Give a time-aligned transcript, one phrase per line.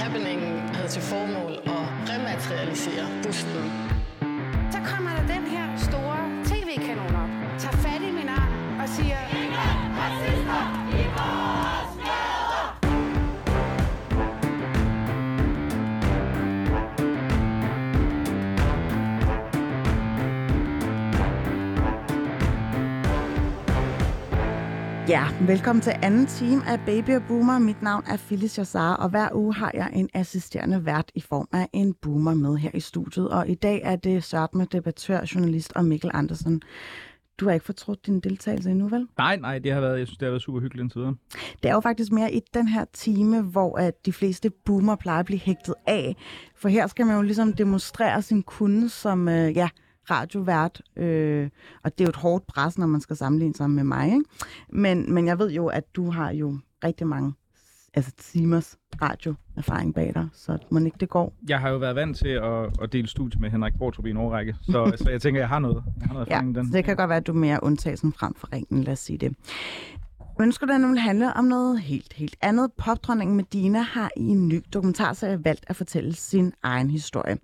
[0.00, 3.64] Happeningen havde til formål at rematerialisere busten.
[4.72, 5.47] Så kommer der den
[25.08, 27.58] Ja, velkommen til anden time af Baby og Boomer.
[27.58, 31.48] Mit navn er Phyllis Jassar, og hver uge har jeg en assisterende vært i form
[31.52, 33.28] af en boomer med her i studiet.
[33.28, 36.62] Og i dag er det sørt med debattør, journalist og Mikkel Andersen.
[37.38, 39.06] Du har ikke fortrudt din deltagelse endnu, vel?
[39.18, 41.14] Nej, nej, det har været, jeg synes, det har været super hyggeligt indtil videre.
[41.62, 45.20] Det er jo faktisk mere i den her time, hvor at de fleste boomer plejer
[45.20, 46.16] at blive hægtet af.
[46.56, 49.68] For her skal man jo ligesom demonstrere sin kunde som, øh, ja,
[50.10, 51.48] radiovært, øh,
[51.84, 54.06] og det er jo et hårdt pres, når man skal sammenligne sig med mig.
[54.06, 54.24] Ikke?
[54.68, 57.32] Men, men jeg ved jo, at du har jo rigtig mange
[57.94, 61.32] altså timers radioerfaring bag dig, så må ikke det går.
[61.48, 64.16] Jeg har jo været vant til at, at dele studie med Henrik Bortrup i en
[64.16, 66.66] årrække, så, så jeg tænker, jeg har noget, jeg har noget Ja, erfaring i den.
[66.66, 68.98] så det kan godt være, at du er mere undtagelsen frem for ringen, lad os
[68.98, 69.36] sige det.
[70.40, 72.72] Ønsker du nemlig handle om noget helt, helt andet?
[72.78, 77.38] Popdronningen Medina har i en ny dokumentarserie valgt at fortælle sin egen historie.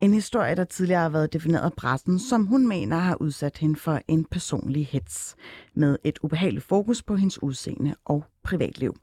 [0.00, 3.76] En historie, der tidligere har været defineret af pressen, som hun mener har udsat hende
[3.76, 5.36] for en personlig hets,
[5.74, 8.96] med et ubehageligt fokus på hendes udseende og privatliv.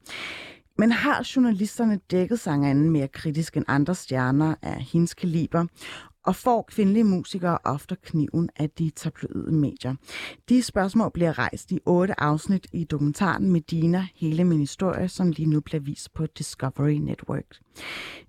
[0.78, 5.66] Men har journalisterne dækket sangerinden mere kritisk end andre stjerner af hendes kaliber?
[6.26, 9.96] Og får kvindelige musikere ofte kniven af de tabloide medier?
[10.50, 15.50] De spørgsmål bliver rejst i otte afsnit i dokumentaren Medina, hele min historie, som lige
[15.50, 17.60] nu bliver vist på Discovery Network.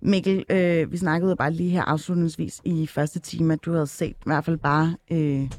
[0.01, 4.15] Mikkel, øh, vi snakkede bare lige her afslutningsvis i første time, at du havde set
[4.15, 5.51] i hvert fald bare øh,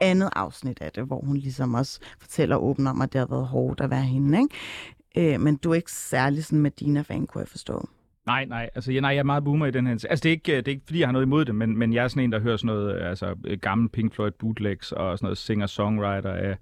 [0.00, 3.46] andet afsnit af det, hvor hun ligesom også fortæller åbent om, at det har været
[3.46, 5.34] hårdt at være hende, ikke?
[5.34, 7.88] Øh, men du er ikke særlig sådan Medina-fan, kunne jeg forstå.
[8.28, 9.92] Nej, nej, altså jeg, nej, jeg er meget boomer i den her.
[9.92, 11.92] Altså det er ikke, det er ikke fordi, jeg har noget imod det, men, men
[11.92, 14.92] jeg er sådan en, der hører sådan noget, øh, altså øh, gammel Pink Floyd bootlegs
[14.92, 16.56] og sådan noget singer-songwriter af,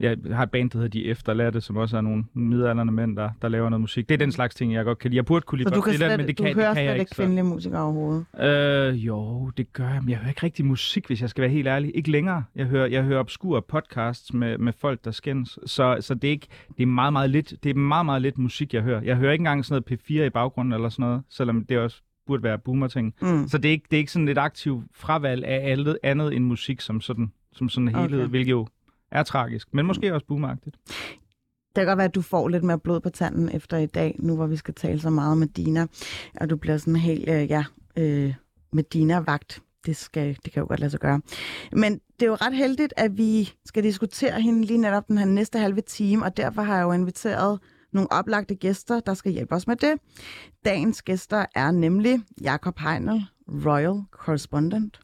[0.00, 3.30] jeg har et band, der hedder De Efterladte, som også er nogle midaldrende mænd, der,
[3.42, 4.08] der laver noget musik.
[4.08, 5.16] Det er den slags ting, jeg godt kan lide.
[5.16, 6.86] Jeg burde kunne lide Så du, kan slet, men det du kan, hører det kan
[6.86, 7.14] slet ikke.
[7.14, 8.26] kvindelige musikere overhovedet?
[8.40, 11.50] Øh, jo, det gør jeg, men jeg hører ikke rigtig musik, hvis jeg skal være
[11.50, 11.92] helt ærlig.
[11.94, 12.44] Ikke længere.
[12.56, 15.58] Jeg hører, jeg hører obskure podcasts med, med folk, der skændes.
[15.66, 16.46] Så, så det er ikke,
[16.76, 19.02] det er meget, meget lidt, det er meget, meget lidt musik, jeg hører.
[19.02, 22.02] Jeg hører ikke engang sådan noget P4 i baggrunden eller sådan noget, selvom det også
[22.26, 23.14] burde være boomer-ting.
[23.22, 23.48] Mm.
[23.48, 26.44] Så det er, ikke, det er ikke sådan et aktivt fravalg af alt andet end
[26.44, 28.30] musik som sådan, som sådan en helhed, Okay.
[28.30, 28.66] hvilket jo
[29.10, 30.76] er tragisk, men måske også boomagtigt.
[31.76, 34.16] Det kan godt være, at du får lidt mere blod på tanden efter i dag,
[34.18, 35.86] nu hvor vi skal tale så meget med Dina,
[36.40, 37.64] og du bliver sådan helt, øh, ja,
[37.96, 38.34] øh,
[38.72, 39.62] med Dina-vagt.
[39.86, 41.20] Det, skal, det kan jo godt lade sig gøre.
[41.72, 45.24] Men det er jo ret heldigt, at vi skal diskutere hende lige netop den her
[45.24, 47.60] næste halve time, og derfor har jeg jo inviteret
[47.92, 49.98] nogle oplagte gæster, der skal hjælpe os med det.
[50.64, 55.00] Dagens gæster er nemlig Jakob Heinel, Royal Correspondent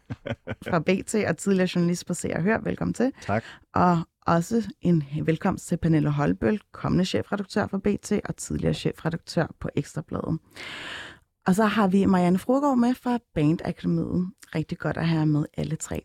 [0.68, 2.60] fra BT og tidligere journalist på Se og Hør.
[2.60, 3.12] Velkommen til.
[3.22, 3.44] Tak.
[3.74, 9.68] Og også en velkomst til Pernille Holbøl, kommende chefredaktør for BT og tidligere chefredaktør på
[9.74, 10.38] Ekstrabladet.
[11.46, 14.30] Og så har vi Marianne Frugård med fra Band Akademiet.
[14.54, 16.04] Rigtig godt at have med alle tre.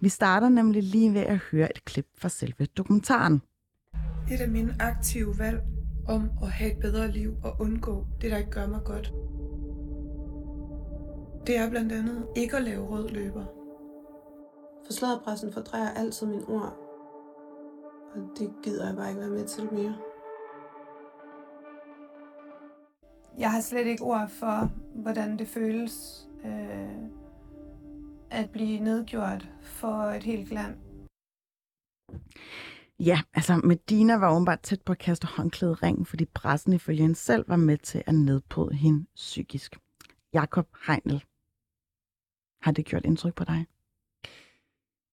[0.00, 3.42] Vi starter nemlig lige ved at høre et klip fra selve dokumentaren.
[4.30, 5.62] Et af mine aktive valg
[6.08, 9.12] om at have et bedre liv og undgå det, der ikke gør mig godt.
[11.46, 13.44] Det er blandt andet ikke at lave rød løber.
[14.86, 16.76] For sladderpressen fordrejer altid mine ord,
[18.14, 19.96] og det gider jeg bare ikke være med til mere.
[23.38, 27.08] Jeg har slet ikke ord for, hvordan det føles øh,
[28.30, 30.74] at blive nedgjort for et helt land.
[33.00, 37.14] Ja, altså Medina var åbenbart tæt på at kaste håndklædet ring, fordi pressen ifølge hende
[37.14, 39.76] selv var med til at nedbryde hende psykisk.
[40.32, 41.24] Jakob Heinel.
[42.62, 43.66] Har det gjort indtryk på dig?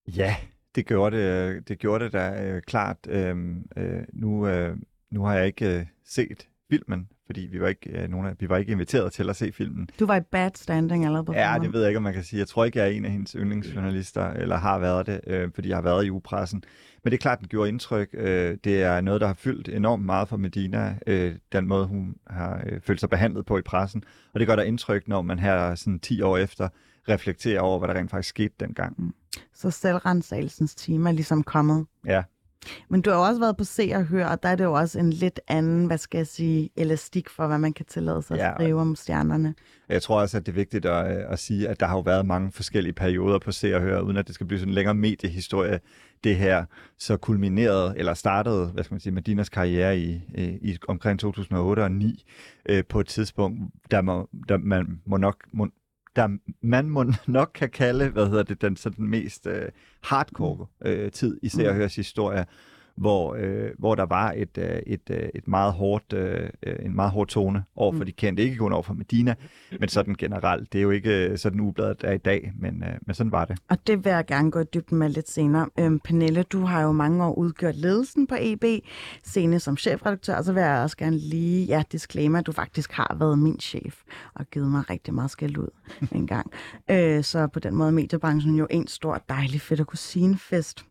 [0.07, 0.35] Ja,
[0.75, 2.97] det gjorde det, øh, det, gjorde det da øh, klart.
[3.09, 4.77] Øhm, øh, nu, øh,
[5.09, 8.49] nu har jeg ikke øh, set filmen, fordi vi var ikke øh, nogen af, vi
[8.49, 9.89] var ikke inviteret til at se filmen.
[9.99, 12.23] Du var i bad standing allerede på Ja, det ved jeg ikke, om man kan
[12.23, 12.39] sige.
[12.39, 15.69] Jeg tror ikke, jeg er en af hendes yndlingsjournalister, eller har været det, øh, fordi
[15.69, 16.63] jeg har været i upressen.
[17.03, 18.09] Men det er klart, den gjorde indtryk.
[18.13, 22.15] Øh, det er noget, der har fyldt enormt meget for Medina, øh, den måde, hun
[22.27, 24.03] har øh, følt sig behandlet på i pressen.
[24.33, 26.69] Og det gør der indtryk, når man her sådan 10 år efter
[27.09, 29.13] reflekterer over, hvad der rent faktisk skete dengang.
[29.53, 31.85] Så selvrensagelsens time er ligesom kommet.
[32.05, 32.23] Ja.
[32.89, 34.73] Men du har jo også været på Se og Hør, og der er det jo
[34.73, 38.37] også en lidt anden, hvad skal jeg sige, elastik for, hvad man kan tillade sig
[38.37, 39.55] Ja, at skrive om stjernerne.
[39.89, 42.01] Jeg tror også, at det er vigtigt at, øh, at sige, at der har jo
[42.01, 44.75] været mange forskellige perioder på Se og Hør, uden at det skal blive sådan en
[44.75, 45.79] længere mediehistorie.
[46.23, 46.65] Det her
[46.99, 51.79] så kulminerede, eller startede, hvad skal man sige, Medinas karriere i, i, i omkring 2008
[51.79, 52.25] og 2009
[52.69, 53.59] øh, på et tidspunkt,
[53.91, 55.67] der, må, der man må nok må,
[56.15, 59.69] der man må nok kan kalde, hvad hedder det, den sådan mest øh,
[60.03, 62.45] hardcore øh, tid i Se og Hørs historie,
[62.95, 66.95] hvor, øh, hvor der var et, øh, et, øh, et meget hårdt, øh, øh, en
[66.95, 69.35] meget hård tone over for de kendte, ikke kun over for Medina,
[69.79, 70.73] men sådan generelt.
[70.73, 73.45] Det er jo ikke øh, sådan ubladet der i dag, men, øh, men sådan var
[73.45, 73.57] det.
[73.69, 75.69] Og det vil jeg gerne gå i dybden med lidt senere.
[75.79, 78.63] Øhm, Pernille, du har jo mange år udgjort ledelsen på EB,
[79.23, 82.91] senest som chefredaktør, og så vil jeg også gerne lige, ja, disclaimer, at du faktisk
[82.91, 84.01] har været min chef,
[84.33, 85.69] og givet mig rigtig meget skæld ud
[86.11, 86.51] en gang.
[86.91, 90.85] Øh, så på den måde er mediebranchen jo en stor, dejlig fedt at kunne fest.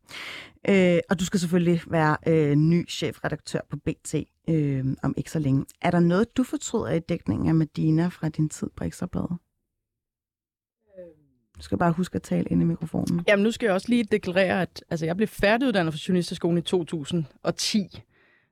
[0.69, 4.15] Øh, og du skal selvfølgelig være øh, ny chefredaktør på BT
[4.49, 5.65] øh, om ikke så længe.
[5.81, 9.37] Er der noget, du fortryder i dækningen af Medina fra din tid på Ekstrabladet?
[11.57, 13.25] Du skal bare huske at tale ind i mikrofonen.
[13.29, 16.63] Jamen, nu skal jeg også lige deklarere, at altså, jeg blev færdiguddannet fra Journalisterskolen i
[16.63, 18.03] 2010.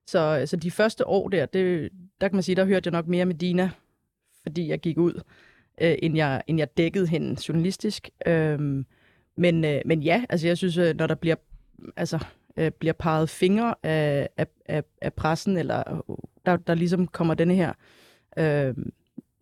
[0.07, 1.91] Så, så de første år der, det,
[2.21, 3.71] der kan man sige, der hørte jeg nok mere med Dina,
[4.43, 5.23] fordi jeg gik ud,
[5.81, 8.11] øh, end, jeg, end jeg dækkede hende journalistisk.
[8.27, 8.87] Øhm,
[9.37, 11.37] men, øh, men ja, altså jeg synes, øh, når der bliver,
[11.97, 12.25] altså,
[12.56, 16.03] øh, bliver peget fingre af, af, af, af pressen, eller
[16.47, 17.73] der, der ligesom kommer denne her
[18.37, 18.75] øh,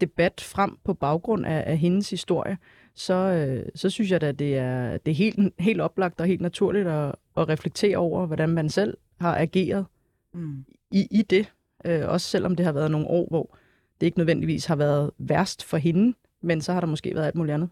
[0.01, 2.59] debat frem på baggrund af, af hendes historie,
[2.95, 6.41] så, øh, så synes jeg da, det er, det er helt, helt oplagt og helt
[6.41, 9.87] naturligt at, at reflektere over, hvordan man selv har ageret
[10.35, 10.65] Mm.
[10.91, 11.53] i, i det.
[11.85, 13.57] Øh, også selvom det har været nogle år, hvor
[14.01, 17.35] det ikke nødvendigvis har været værst for hende, men så har der måske været alt
[17.35, 17.69] muligt andet.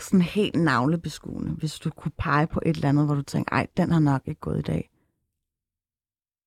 [0.00, 3.66] Sådan helt navlebeskuende, hvis du kunne pege på et eller andet, hvor du tænker, ej,
[3.76, 4.90] den har nok ikke gået i dag.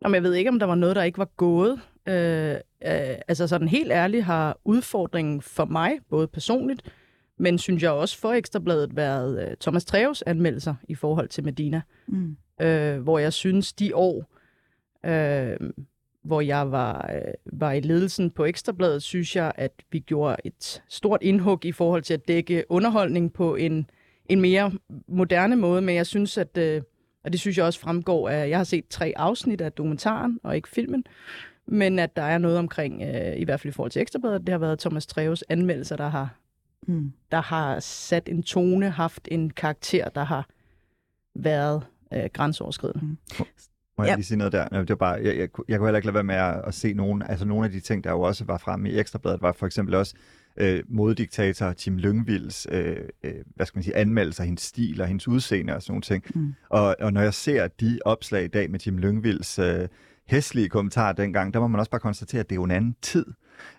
[0.04, 1.82] Jamen, jeg ved ikke, om der var noget, der ikke var gået.
[2.08, 6.82] Øh, øh, altså sådan helt ærligt har udfordringen for mig, både personligt,
[7.38, 11.82] men synes jeg også for Ekstrabladet, været øh, Thomas Treves anmeldelser i forhold til Medina.
[12.08, 12.38] Mm.
[12.62, 14.36] øh, hvor jeg synes, de år,
[15.06, 15.58] øh,
[16.24, 20.84] hvor jeg var, øh, var i ledelsen på Ekstrabladet, synes jeg, at vi gjorde et
[20.90, 23.90] stort indhug i forhold til at dække underholdning på en,
[24.26, 24.72] en mere
[25.08, 26.82] moderne måde, men jeg synes, at, øh,
[27.24, 30.56] og det synes jeg også fremgår af, jeg har set tre afsnit af dokumentaren, og
[30.56, 31.04] ikke filmen,
[31.68, 34.50] men at der er noget omkring, øh, i hvert fald i forhold til Ekstrabladet, det
[34.50, 36.36] har været Thomas Treves anmeldelser, der har,
[36.88, 37.12] Mm.
[37.32, 40.48] der har sat en tone, haft en karakter, der har
[41.36, 41.84] været
[42.14, 43.18] øh, grænseoverskridende.
[44.00, 44.16] Må jeg Ja.
[44.16, 44.68] lige sige noget der?
[44.72, 46.74] Jamen, Det var bare, jeg, jeg, jeg kunne heller ikke lade være med at, at
[46.74, 49.52] se nogen, altså nogle af de ting, der jo også var fremme i Ekstrabladet, var
[49.52, 50.14] for eksempel også
[50.58, 55.08] øh, moddiktator Tim Lyngvilds, øh, øh, hvad skal man sige, anmeldelser af hendes stil og
[55.08, 56.24] hendes udseende og sådan nogle ting.
[56.36, 56.54] Mm.
[56.70, 59.88] Og, og når jeg ser de opslag i dag med Tim Lyngvilds øh,
[60.28, 62.96] hæslige kommentarer dengang, der må man også bare konstatere, at det er jo en anden
[63.02, 63.26] tid.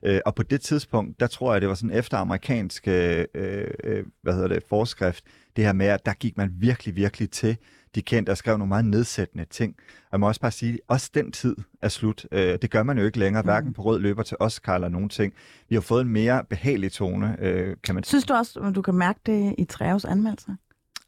[0.02, 4.04] Øh, og på det tidspunkt, der tror jeg, det var sådan efter amerikansk øh, øh,
[4.22, 5.24] hvad hedder det, forskrift,
[5.56, 7.56] det her med, at der gik man virkelig, virkelig til
[7.94, 9.74] de kendte og skrev nogle meget nedsættende ting.
[9.78, 12.26] Og jeg må også bare sige, også den tid er slut.
[12.32, 15.08] Øh, det gør man jo ikke længere, hverken på rød løber til Oscar eller nogen
[15.08, 15.32] ting.
[15.68, 18.04] Vi har fået en mere behagelig tone, øh, kan man.
[18.04, 20.52] Synes du også, at du kan mærke det i Treves anmeldelser?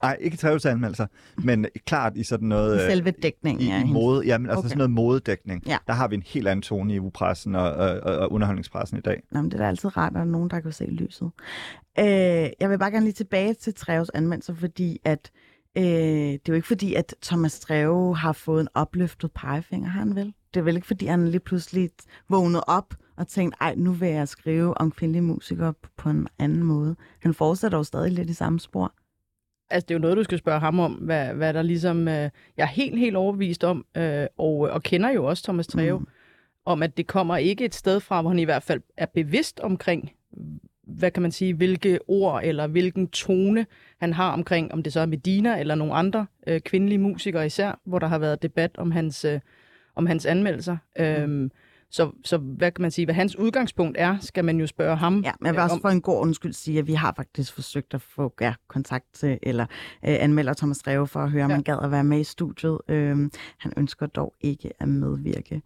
[0.02, 1.06] Nej, ikke Treves anmeldelser,
[1.44, 2.74] men klart i sådan noget...
[2.84, 4.68] Øh, selve dækningen i, i mode, jamen, altså Okay.
[4.68, 5.62] sådan noget modedækning.
[5.66, 5.78] Ja.
[5.86, 9.00] Der har vi en helt anden tone i upressen og, og, og, og underholdningspressen i
[9.00, 9.22] dag.
[9.30, 11.30] Nå, men det er da altid rart, at der er nogen, der kan se lyset.
[11.98, 12.04] Øh,
[12.60, 15.30] jeg vil bare gerne lige tilbage til Treves anmeldelser, fordi at
[15.76, 19.98] øh, det er jo ikke fordi, at Thomas Treve har fået en opløftet pegefinger, har
[19.98, 20.34] han vel?
[20.54, 21.90] Det er vel ikke fordi, han lige pludselig
[22.28, 26.62] vågnede op og tænkte, ej, nu vil jeg skrive om kvindelige musikere på en anden
[26.62, 26.96] måde.
[27.20, 28.94] Han fortsætter jo stadig lidt i samme spor.
[29.70, 32.08] Altså, det er jo noget, du skal spørge ham om, hvad, hvad der ligesom...
[32.08, 35.98] Øh, jeg er helt, helt overbevist om, øh, og, og kender jo også Thomas Treve,
[35.98, 36.06] mm.
[36.64, 39.60] om at det kommer ikke et sted fra, hvor han i hvert fald er bevidst
[39.60, 40.10] omkring,
[40.86, 43.66] hvad kan man sige, hvilke ord eller hvilken tone
[44.00, 47.80] han har omkring, om det så er Medina eller nogle andre øh, kvindelige musikere især,
[47.84, 49.40] hvor der har været debat om hans, øh,
[49.96, 50.76] om hans anmeldelser.
[50.98, 51.04] Mm.
[51.04, 51.50] Øhm,
[51.90, 55.14] så, så hvad kan man sige, hvad hans udgangspunkt er, skal man jo spørge ham
[55.24, 55.80] Ja, men jeg vil øh, også om.
[55.80, 59.38] for en god undskyld sige, at vi har faktisk forsøgt at få ja, kontakt til,
[59.42, 59.62] eller
[60.04, 61.54] øh, anmelder Thomas Reve for at høre, om Ja.
[61.54, 62.78] han gad at være med i studiet.
[62.88, 63.16] Øh,
[63.58, 65.62] han ønsker dog ikke at medvirke.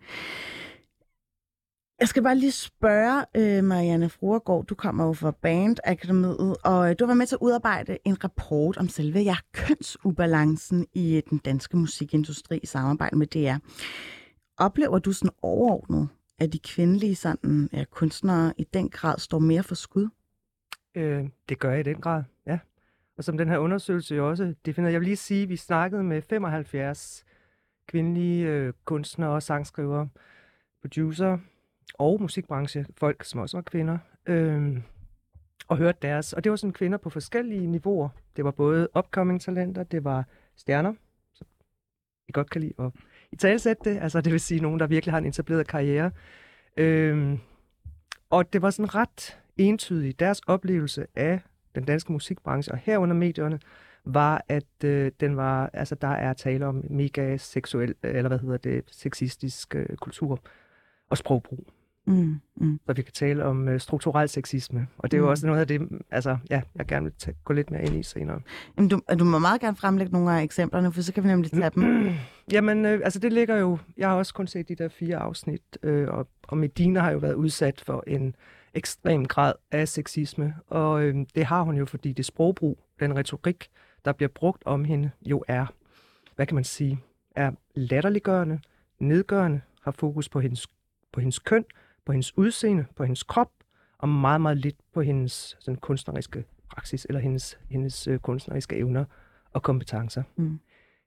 [2.01, 6.91] Jeg skal bare lige spørge, øh, Marianne Fruergaard, du kommer jo fra Band Akademiet, og
[6.91, 11.23] øh, du var med til at udarbejde en rapport om selve ja, kønsubalancen i øh,
[11.31, 13.57] den danske musikindustri i samarbejde med DR.
[14.59, 19.63] Oplever du sådan overordnet, at de kvindelige sådan, ja, kunstnere i den grad står mere
[19.63, 20.09] for skud?
[20.95, 22.59] Øh, det gør jeg i den grad, ja.
[23.19, 26.03] Og som den her undersøgelse jo også definerer, jeg vil lige sige, at vi snakkede
[26.03, 27.25] med 75
[27.89, 30.09] kvindelige øh, kunstnere, sangskrivere,
[30.81, 31.39] producer
[31.95, 34.81] og musikbranche, folk som også var kvinder, øh,
[35.69, 36.33] og hørte deres.
[36.33, 38.09] Og det var sådan kvinder på forskellige niveauer.
[38.37, 40.25] Det var både upcoming talenter, det var
[40.57, 40.95] stjerner,
[41.35, 41.47] som
[42.29, 42.93] I godt kan lide at
[43.33, 46.11] i talsætte det, altså det vil sige nogen, der virkelig har en etableret karriere.
[46.77, 47.39] Øh,
[48.31, 50.21] og det var sådan ret entydigt.
[50.21, 51.41] Deres oplevelse af
[51.75, 53.61] den danske musikbranche, og herunder medierne,
[54.05, 58.57] var, at øh, den var, altså der er tale om mega seksuel, eller hvad hedder
[58.57, 60.41] det, sexistisk øh, kultur
[61.11, 61.67] og sprogbrug.
[62.09, 62.81] Mm, mm.
[62.87, 64.87] Så vi kan tale om øh, strukturel sexisme.
[64.99, 65.31] Og det er jo Mm.
[65.31, 68.03] også noget af det, altså, ja, jeg gerne vil tage, gå lidt mere ind i
[68.03, 68.41] senere.
[68.77, 71.51] Jamen, du, du må meget gerne fremlægge nogle af eksemplerne, for så kan vi nemlig
[71.51, 72.11] tage dem.
[72.53, 73.79] Jamen, øh, altså det ligger jo...
[73.97, 77.19] Jeg har også kun set de der fire afsnit, øh, og, og Medina har jo
[77.19, 78.35] været udsat for en
[78.75, 83.69] ekstrem grad af sexisme, og øh, det har hun jo, fordi det sprogbrug, den retorik,
[84.05, 85.67] der bliver brugt om hende, jo er,
[86.37, 86.99] hvad kan man sige,
[87.37, 88.61] er latterliggørende,
[88.99, 90.67] nedgørende, har fokus på hendes,
[91.17, 91.65] på hendes køn,
[92.07, 93.51] på hendes udseende, på hendes krop,
[93.99, 99.05] og meget, meget lidt på hendes sådan, kunstneriske praksis, eller hendes, hendes øh, kunstneriske evner
[99.53, 100.23] og kompetencer.
[100.37, 100.61] Mm.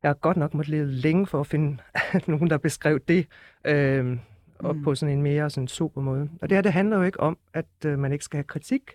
[0.03, 1.77] Jeg har godt nok måttet lede længe for at finde
[2.27, 3.27] nogen, der beskrev det,
[3.65, 4.17] øh,
[4.59, 4.83] og Mm.
[4.83, 6.29] på sådan en mere sådan super måde.
[6.41, 8.91] Og det her, det handler jo ikke om, at øh, man ikke skal have kritik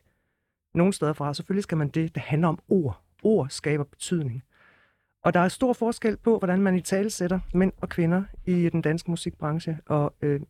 [0.74, 1.34] nogen steder fra.
[1.34, 2.14] Selvfølgelig skal man det.
[2.14, 3.00] Det handler om ord.
[3.22, 4.42] Ord skaber betydning.
[5.24, 8.68] Og der er stor forskel på, hvordan man i tale sætter mænd og kvinder i
[8.68, 10.40] den danske musikbranche, og, øh,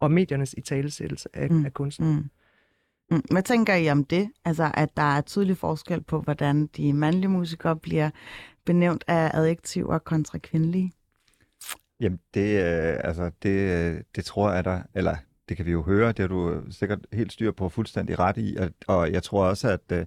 [0.00, 1.64] og mediernes i talesættelse af, Mm.
[1.64, 2.06] af kunsten.
[2.14, 2.30] Mm.
[3.10, 3.22] Mm.
[3.30, 4.28] Hvad tænker I om det?
[4.44, 8.10] Altså, at der er tydelig forskel på, hvordan de mandlige musikere bliver
[8.64, 10.92] benævnt af adjektiver kontra kvindelige?
[12.00, 15.16] Jamen, det, øh, altså, det, øh, det tror jeg, der, eller
[15.48, 18.36] det kan vi jo høre, det har du øh, sikkert helt styr på fuldstændig ret
[18.38, 20.06] i, og, og jeg tror også, at, øh,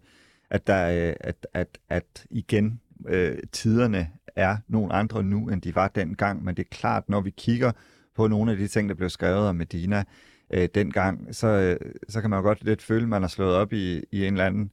[0.50, 5.88] at, der, at, at, at igen, øh, tiderne er nogle andre nu, end de var
[5.88, 7.72] dengang, men det er klart, når vi kigger
[8.20, 10.04] på nogle af de ting, der blev skrevet om Medina
[10.54, 13.56] øh, dengang, så, øh, så kan man jo godt lidt føle, at man har slået
[13.56, 14.72] op i, i en eller anden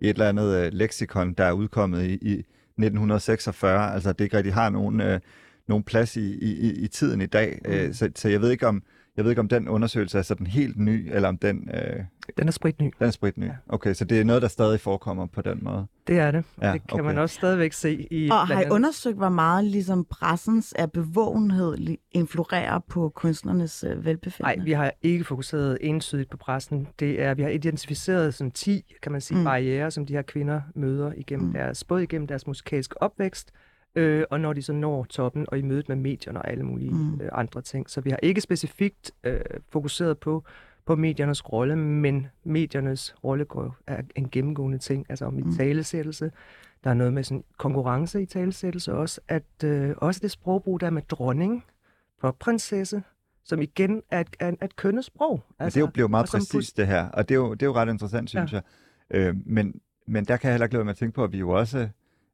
[0.00, 4.36] i et eller andet øh, leksikon, der er udkommet i, i 1946, altså det ikke
[4.36, 5.20] rigtig har nogen, øh,
[5.68, 7.58] nogen plads i, i, i tiden i dag.
[7.64, 7.72] Mm.
[7.72, 8.82] Øh, så, så jeg ved ikke om
[9.16, 12.04] jeg ved ikke om den undersøgelse er sådan helt ny, eller om den, øh,
[12.38, 12.90] Den er spritny.
[12.98, 13.44] den er spritny.
[13.46, 13.52] Ja.
[13.68, 15.86] Okay, så det er noget, der stadig forekommer på den måde.
[16.06, 16.44] Det er det.
[16.62, 17.04] Ja, det kan okay.
[17.04, 18.28] man også stadigvæk se i...
[18.30, 23.90] Og har I undersøgt, hvor meget ligesom pressens af bevågenhed li- influerer på kunstnernes øh,
[23.90, 24.64] Nej, velbefindende?
[24.64, 26.88] vi har ikke fokuseret entydigt på pressen.
[27.00, 29.44] Det er, vi har identificeret sådan 10, kan man sige, Mm.
[29.44, 31.52] barriere, som de her kvinder møder igennem mm.
[31.52, 33.50] deres, både igennem deres musikalske opvækst,
[33.94, 36.90] øh, og når de så når toppen, og i mødet med medierne og alle mulige
[36.90, 37.20] Mm.
[37.20, 37.90] øh, andre ting.
[37.90, 40.44] Så vi har ikke specifikt øh, fokuseret på,
[40.86, 45.56] på mediernes rolle, men mediernes rolle går, er en gennemgående ting, altså om i Mm.
[45.56, 46.32] talesættelse.
[46.84, 50.90] Der er noget med sådan konkurrence i talesættelse også, at øh, også det sprogbrug der
[50.90, 51.64] med dronning,
[52.20, 53.02] popprinsesse,
[53.44, 55.42] som igen er et, er, et- er et kønnet sprog.
[55.58, 57.72] Altså, det er jo meget præcist det her, og det er jo, det er jo
[57.74, 58.60] ret interessant, synes ja.
[59.10, 59.28] jeg.
[59.28, 61.38] Øh, men, men der kan jeg heller ikke lade med at tænke på, at vi
[61.38, 61.88] jo også,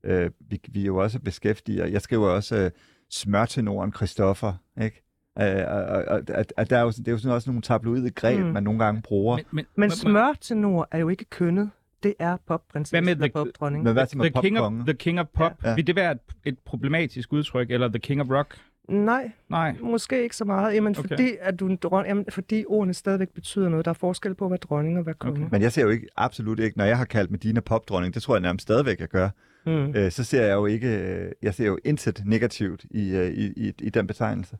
[0.04, 2.70] øh, vi, vi er jo også beskæftiger, jeg skriver også øh,
[3.10, 4.52] smørtenoren Christoffer,
[4.82, 5.02] ikke?
[5.40, 7.50] Øh, og, og, og, at, at der er jo, sådan- det er jo sådan også
[7.50, 8.46] nogle tabloide greb, mm.
[8.46, 9.36] Man nogle gange bruger.
[9.36, 11.70] Men, men, Men smør til nord er jo ikke kønnet.
[12.02, 13.84] Det er popprinsesse Hvad med og the- popdronning.
[13.84, 15.74] Men hvad med the, king of, the King of Pop, Ja.
[15.74, 18.58] vil det være et, et problematisk udtryk, eller The King of Rock?
[18.88, 19.76] Nej, Nej.
[19.82, 20.74] måske ikke så meget.
[20.74, 21.08] Jamen, Okay.
[21.08, 22.06] fordi, at du en dron...
[22.06, 23.84] Jamen, fordi ordene stadigvæk betyder noget.
[23.84, 25.40] Der er forskel på, hvad dronning og hvad konge.
[25.40, 25.48] Okay.
[25.52, 28.34] Men jeg ser jo ikke, absolut ikke, når jeg har kaldt Medina popdronning, det tror
[28.34, 29.28] jeg nærmest stadigvæk, jeg gør,
[29.68, 29.94] Mm.
[29.96, 33.46] øh, så ser jeg jo ikke, øh, jeg ser jo intet negativt i, øh, i,
[33.56, 34.56] i, i den betegnelse.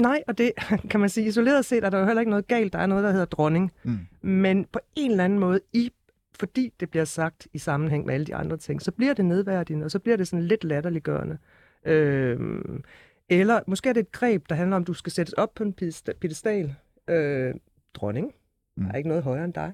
[0.00, 0.52] Nej, og det
[0.90, 2.72] kan man sige, isoleret set er der jo heller ikke noget galt.
[2.72, 3.72] Der er noget, der hedder dronning.
[3.82, 3.98] Mm.
[4.22, 5.92] Men på en eller anden måde, i,
[6.38, 9.84] fordi det bliver sagt i sammenhæng med alle de andre ting, så bliver det nedværdigende,
[9.84, 11.38] og så bliver det sådan lidt latterliggørende.
[11.86, 12.82] Øhm,
[13.28, 15.62] eller måske er det et greb, der handler om, at du skal sættes op på
[15.62, 16.74] en pedesta- pedestal.
[17.10, 17.54] Øh,
[17.94, 18.32] dronning.
[18.76, 18.84] Mm.
[18.84, 19.72] Der er ikke noget højere end dig.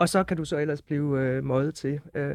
[0.00, 2.34] Og så kan du så ellers blive øh, mådet til øh,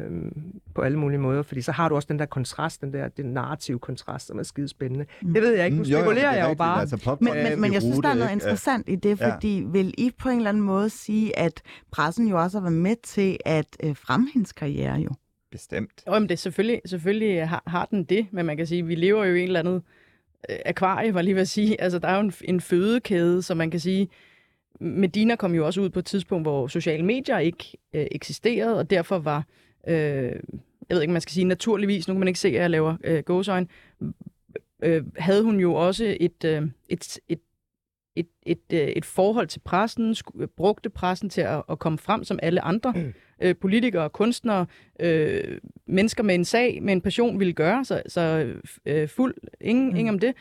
[0.74, 3.26] på alle mulige måder, fordi så har du også den der kontrast, den der den
[3.26, 5.06] narrative kontrast, som er skide spændende.
[5.22, 5.34] Mm.
[5.34, 6.80] Det ved jeg ikke, nu Mm, jo, jo, spekulerer er jeg jo bare.
[6.80, 8.32] Altså, Men, men, er men jeg synes, der er noget ikke?
[8.32, 9.34] interessant i det, Ja.
[9.34, 12.80] fordi vil I på en eller anden måde sige, at pressen jo også har været
[12.82, 15.10] med til at øh, fremme hendes karriere jo?
[15.50, 16.02] Bestemt.
[16.06, 18.88] Jo, men det er selvfølgelig, selvfølgelig har, har den det, men man kan sige, at
[18.88, 19.82] vi lever jo i en eller anden
[20.50, 21.80] øh, akvarie, var lige ved at sige.
[21.80, 24.08] Altså, der er jo en, en fødekæde, så man kan sige,
[24.80, 28.90] Medina kom jo også ud på et tidspunkt, hvor sociale medier ikke øh, eksisterede, og
[28.90, 29.44] derfor var,
[29.88, 29.94] øh,
[30.88, 32.96] jeg ved ikke, man skal sige naturligvis, nu kan man ikke se, at jeg laver
[33.04, 33.66] øh, gåsøjne,
[34.82, 37.40] øh, havde hun jo også et, øh, et, et
[38.16, 42.24] et, et, øh, et forhold til pressen, sku- brugte pressen til at, at komme frem
[42.24, 42.94] som alle andre
[43.42, 44.66] øh, politikere, kunstnere,
[45.00, 48.54] øh, mennesker med en sag, med en passion ville gøre, så, så
[48.86, 49.96] øh, fuld, ingen, mm.
[49.96, 50.34] ingen om det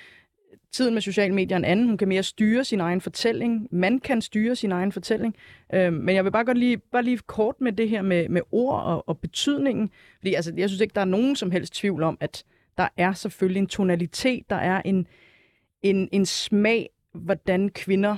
[0.75, 1.87] tiden med sociale medier en anden.
[1.87, 3.67] Hun kan mere styre sin egen fortælling.
[3.71, 5.35] Man kan styre sin egen fortælling.
[5.73, 8.41] Øh, men jeg vil bare godt lige, bare lige kort med det her med, med
[8.51, 9.89] ord og, og betydningen.
[10.19, 12.43] Fordi altså, jeg synes ikke, der er nogen som helst tvivl om, at
[12.77, 15.07] der er selvfølgelig en tonalitet, der er en,
[15.81, 18.17] en, en smag, hvordan kvinder,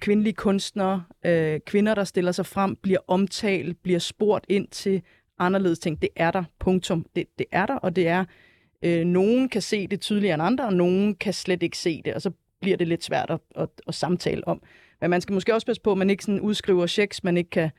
[0.00, 5.02] kvindelige kunstnere, øh, kvinder, der stiller sig frem, bliver omtalt, bliver spurgt ind til
[5.38, 6.02] anderledes ting.
[6.02, 7.06] Det er der, punktum.
[7.16, 8.24] Det, det er der, og det er,
[8.82, 12.14] øh, nogen kan se det tydeligere end andre, og nogen kan slet ikke se det,
[12.14, 14.62] og så bliver det lidt svært at, at, at samtale om.
[15.00, 17.50] Men man skal måske også passe på, at man ikke sådan udskriver checks, man ikke
[17.50, 17.70] kan,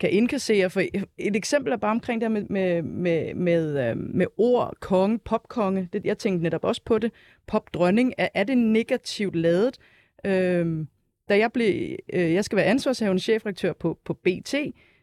[0.00, 0.70] kan indkassere.
[0.70, 0.80] For
[1.18, 5.88] et eksempel er bare omkring det med, med, med, med, øh, med ord, konge, popkonge.
[5.92, 7.12] Det, jeg tænkte netop også på det.
[7.46, 9.78] Popdronning, er, er det negativt lavet?
[10.24, 10.86] Øh,
[11.28, 14.54] da jeg blev, øh, jeg skal være ansvarshavende chefredaktør på, på BT,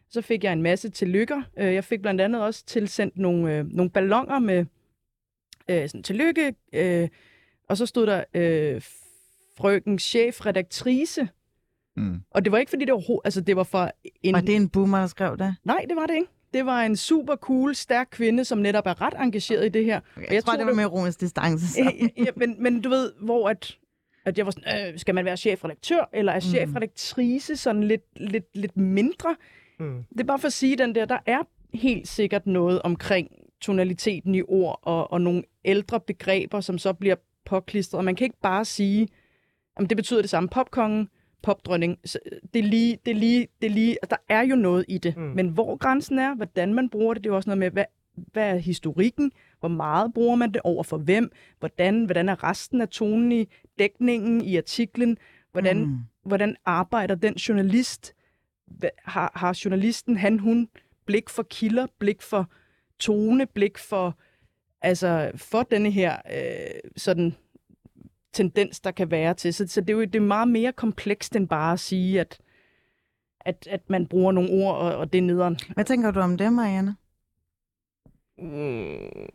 [0.08, 1.42] så fik jeg en masse tillykker.
[1.58, 4.64] Øh, jeg fik blandt andet også tilsendt nogle, øh, nogle ballonger med
[5.68, 7.08] øh, sådan, tillykke, øh,
[7.68, 8.82] og så stod der øh,
[9.58, 11.28] frøken chefredaktrice.
[11.96, 12.20] Mm.
[12.30, 13.90] Og det var ikke, fordi det var, altså, det var for
[14.22, 14.34] en...
[14.34, 15.56] Var det en boomer, der skrev det?
[15.64, 16.28] Nej, det var det ikke.
[16.54, 20.00] Det var en super cool, stærk kvinde, som netop er ret engageret i det her.
[20.16, 21.68] Okay, jeg, jeg tror, det var med ironisk distance.
[21.68, 21.92] Så.
[22.16, 23.78] ja, men, men du ved, hvor at,
[24.24, 26.40] at jeg var sådan, øh, skal man være chefredaktør, eller er mm.
[26.40, 29.36] chefredaktrice sådan lidt, lidt, lidt mindre?
[29.78, 30.04] Mm.
[30.12, 31.42] Det er bare for at sige, den der, der er
[31.74, 33.30] helt sikkert noget omkring
[33.60, 37.98] tonaliteten i ord og, og nogle ældre begreber, som så bliver påklistret.
[37.98, 39.08] Og man kan ikke bare sige,
[39.76, 40.48] at det betyder det samme.
[40.48, 41.08] Popkongen,
[41.42, 41.98] popdronning,
[42.54, 45.16] det er lige, det er lige, det er lige, der er jo noget i det.
[45.16, 45.22] Mm.
[45.22, 48.50] Men hvor grænsen er, hvordan man bruger det, det er også noget med, hvad, hvad
[48.50, 52.88] er historikken, hvor meget bruger man det over for hvem, hvordan, hvordan er resten af
[52.88, 55.18] tonen i dækningen i artiklen,
[55.52, 55.98] hvordan, mm.
[56.24, 58.14] hvordan arbejder den journalist,
[59.04, 60.68] har, har journalisten, han, hun,
[61.06, 62.50] blik for kilder, blik for
[62.98, 64.18] tone, blik for,
[64.84, 67.34] altså, for denne her øh, sådan
[68.32, 69.54] tendens, der kan være til.
[69.54, 72.38] Så, så det, er jo, det er meget mere komplekst end bare at sige, at,
[73.40, 75.58] at, at man bruger nogle ord, og, og det er nederen.
[75.74, 76.96] Hvad tænker du om det, Marianne?
[78.38, 79.28] Mm,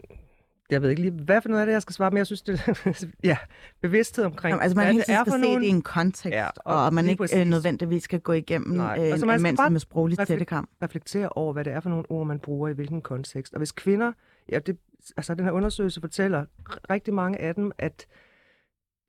[0.69, 2.41] jeg ved ikke lige, hvad for noget af det, jeg skal svare, men jeg synes,
[2.41, 2.61] det
[3.23, 3.37] ja,
[3.81, 6.47] bevidsthed omkring, Jamen, altså, man hvad det er for se det i en kontekst, ja,
[6.55, 7.37] og, og man ikke præcis.
[7.37, 8.97] Øh, nødvendigvis skal gå igennem Nej.
[8.99, 10.69] Øh, altså, man mens med sproglig tættekam.
[10.83, 13.53] reflektere over, hvad det er for nogle ord, man bruger i hvilken kontekst.
[13.53, 14.11] Og hvis kvinder,
[14.51, 14.77] ja, det,
[15.17, 16.45] altså den her undersøgelse fortæller
[16.89, 18.07] rigtig mange af dem, at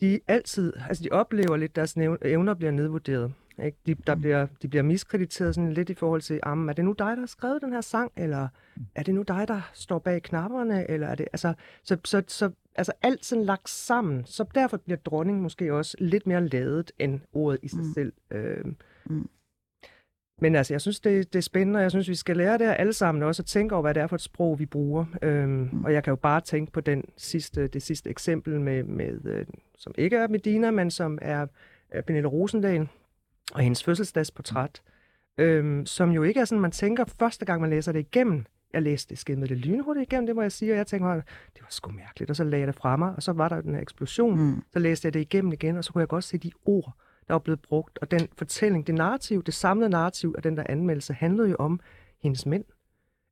[0.01, 3.33] de altid, altså de oplever lidt, at deres evner bliver nedvurderet.
[3.65, 3.79] Ikke?
[3.87, 4.21] De, der mm.
[4.21, 7.27] bliver, de bliver miskrediteret sådan lidt i forhold til, er det nu dig, der har
[7.27, 8.87] skrevet den her sang, eller mm.
[8.95, 12.51] er det nu dig, der står bag knapperne, eller er det, altså, så, så, så
[12.75, 17.21] altså alt sådan lagt sammen, så derfor bliver dronning måske også lidt mere ladet end
[17.33, 17.93] ordet i sig mm.
[17.95, 18.13] selv.
[18.31, 18.65] Øh,
[19.07, 19.29] mm.
[20.41, 22.75] Men altså, jeg synes, det, det er spændende, og jeg synes, vi skal lære det
[22.79, 25.05] alle sammen også, at tænke over, hvad det er for et sprog, vi bruger.
[25.23, 25.85] Øhm, mm.
[25.85, 29.47] Og jeg kan jo bare tænke på den sidste, det sidste eksempel, med, med, øh,
[29.79, 31.47] som ikke er Medina, men som er,
[31.91, 32.89] er Pernille Rosendal,
[33.55, 34.83] og hendes fødselsdagsportræt,
[35.39, 38.45] øhm, som jo ikke er sådan, man tænker første gang, man læser det igennem.
[38.73, 41.09] Jeg læste det, skimmede det lynhurtigt igennem, det må jeg sige, og jeg tænkte,
[41.55, 43.61] det var sgu mærkeligt, og så lagde jeg det fra mig, og så var der
[43.61, 44.63] den her eksplosion, mm.
[44.73, 46.97] så læste jeg det igennem igen, og så kunne jeg godt se de ord,
[47.31, 50.63] der var blevet brugt, og den fortælling, det narrativ, det samlede narrativ af den der
[50.69, 51.81] anmeldelse, handlede jo om
[52.23, 52.65] hendes mænd.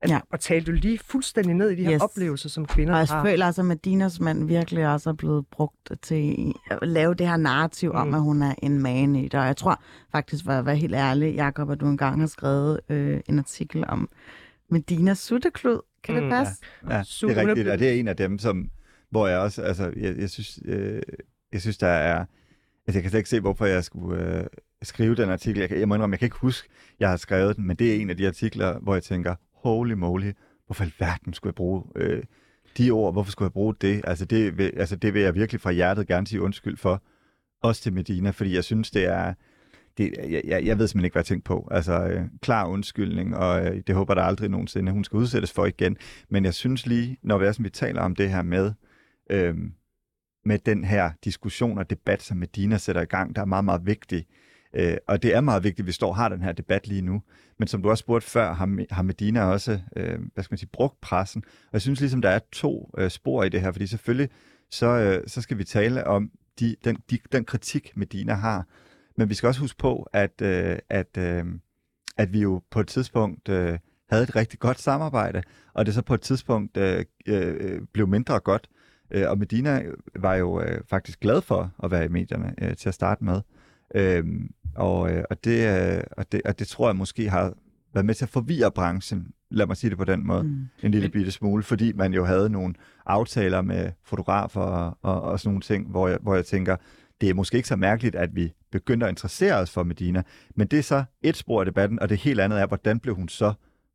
[0.03, 0.21] Altså, ja.
[0.31, 2.03] Og talte du lige fuldstændig ned i de her yes.
[2.03, 3.01] oplevelser, som kvinder har.
[3.01, 7.15] Og jeg føler altså, at Medinas mand virkelig også er blevet brugt til at lave
[7.15, 7.99] det her narrativ mm.
[7.99, 9.35] om, at hun er en man i det.
[9.35, 9.83] Og jeg tror
[10.13, 13.85] faktisk, for at være helt ærlig, Jacob, at du engang har skrevet øh, en artikel
[13.89, 14.09] om
[14.71, 15.81] Medinas sutteklud.
[16.05, 16.21] Kan mm.
[16.21, 16.55] det passe?
[16.89, 18.71] Ja, ja det er rigtigt, og det er en af dem, som,
[19.11, 21.03] hvor jeg også, altså, jeg, jeg synes, øh,
[21.53, 22.25] jeg synes, der er,
[22.89, 24.47] altså, jeg kan slet ikke se, hvorfor jeg skulle øh,
[24.83, 25.61] skrive den artikel.
[25.61, 26.69] Jeg, kan, jeg må indrømme, jeg kan ikke huske,
[27.01, 29.93] jeg har skrevet den, men det er en af de artikler, hvor jeg tænker, holy
[29.93, 30.33] moly,
[30.67, 32.23] hvorfor i verden skulle jeg bruge øh,
[32.79, 33.13] de ord?
[33.13, 34.01] Hvorfor skulle jeg bruge det?
[34.05, 37.03] Altså det, vil, altså det vil jeg virkelig fra hjertet gerne sige undskyld for.
[37.63, 39.35] Også til Medina, fordi jeg synes, det er...
[39.99, 41.69] Det, jeg, jeg, jeg ved simpelthen ikke, hvad jeg tænkte på.
[41.71, 45.67] Altså, øh, klar undskyldning, og øh, det håber der aldrig nogensinde, hun skal udsættes for
[45.67, 45.97] igen.
[46.29, 48.73] Men jeg synes lige, når vi, er, som vi taler om det her med,
[49.31, 49.55] øh,
[50.49, 53.87] med den her diskussion og debat, som Medina sætter i gang, der er meget, meget
[53.87, 54.27] vigtig.
[54.75, 57.03] Øh, og det er meget vigtigt, at vi står og har den her debat lige
[57.03, 57.23] nu.
[57.59, 60.69] Men som du også spurgte før, har, har Medina også øh, hvad skal man sige,
[60.73, 61.43] brugt pressen.
[61.47, 64.29] Og jeg synes ligesom, der er to øh, spor i det her, fordi selvfølgelig
[64.71, 66.31] så, øh, så skal vi tale om
[66.61, 68.67] de, den, de, den kritik, Medina har.
[69.17, 71.45] Men vi skal også huske på, at, øh, at, øh,
[72.17, 73.79] at vi jo på et tidspunkt øh,
[74.11, 75.43] havde et rigtig godt samarbejde,
[75.75, 78.69] og det så på et tidspunkt øh, øh, blev mindre godt.
[79.11, 79.83] Øh, og Medina
[80.17, 83.41] var jo øh, faktisk glad for at være i medierne øh, til at starte med.
[83.95, 84.25] Øh,
[84.75, 87.53] og, øh, og, det, øh, og, det, og det tror jeg måske har
[87.95, 90.67] været med til at forvirre branchen lad mig sige det på den måde, Mm.
[90.83, 92.75] en lille bitte smule, fordi man jo havde nogle
[93.07, 96.77] aftaler med fotografer og, og, og sådan nogle ting, hvor jeg, hvor jeg tænker,
[97.21, 100.23] det er måske ikke så mærkeligt, at vi begynder at interessere os for Medina,
[100.55, 103.15] men det er så et spor af debatten, og det helt andet er, hvordan blev
[103.15, 103.53] hun så,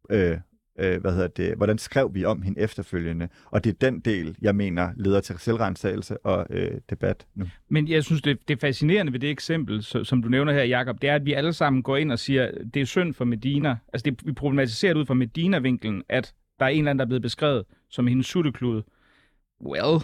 [0.10, 0.38] øh,
[0.80, 4.36] øh, hvad hedder det, hvordan skrev vi om hende efterfølgende, og det er den del,
[4.42, 7.46] jeg mener, leder til selvrensagelse og øh, debat nu.
[7.70, 11.02] Men jeg synes, det, det fascinerende ved det eksempel, så, som du nævner her, Jakob,
[11.02, 13.78] det er, at vi alle sammen går ind og siger, det er synd for Medina.
[13.94, 17.06] Altså, det, vi problematiserer det ud fra Medina-vinkelen, at der er en eller anden, der
[17.06, 18.84] er blevet beskrevet som hendes sutteklude.
[19.66, 20.04] Well,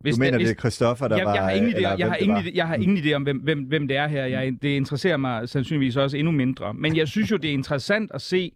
[0.00, 1.34] Hvis du mener, det, det er Christoffer, der jeg, var...
[1.34, 3.60] jeg har ingen idé, jeg har ingen, idé, jeg har ingen idé om, hvem, hvem,
[3.62, 4.24] hvem det er her.
[4.24, 6.74] Jeg, det interesserer mig sandsynligvis også endnu mindre.
[6.74, 8.52] Men jeg synes jo, det er interessant at se,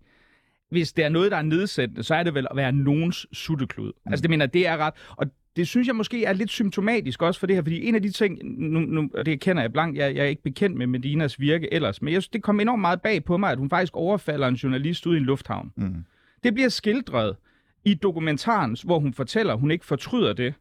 [0.72, 3.92] hvis det er noget, der er nedsættende, så er det vel at være nogens sutteklud.
[4.06, 4.12] Mm.
[4.12, 4.94] Altså det mener, det er ret.
[5.16, 8.02] Og det synes jeg måske er lidt symptomatisk også for det her, fordi en af
[8.02, 10.86] de ting, nu, nu, og det kender jeg blankt, jeg, jeg er ikke bekendt med
[10.86, 13.70] Medinas virke ellers, men jeg synes, det kom enormt meget bag på mig, at hun
[13.70, 15.72] faktisk overfalder en journalist ude i en lufthavn.
[15.76, 16.04] Mm.
[16.42, 17.36] Det bliver skildret
[17.84, 20.54] i dokumentaren, hvor hun fortæller, at hun ikke fortryder det,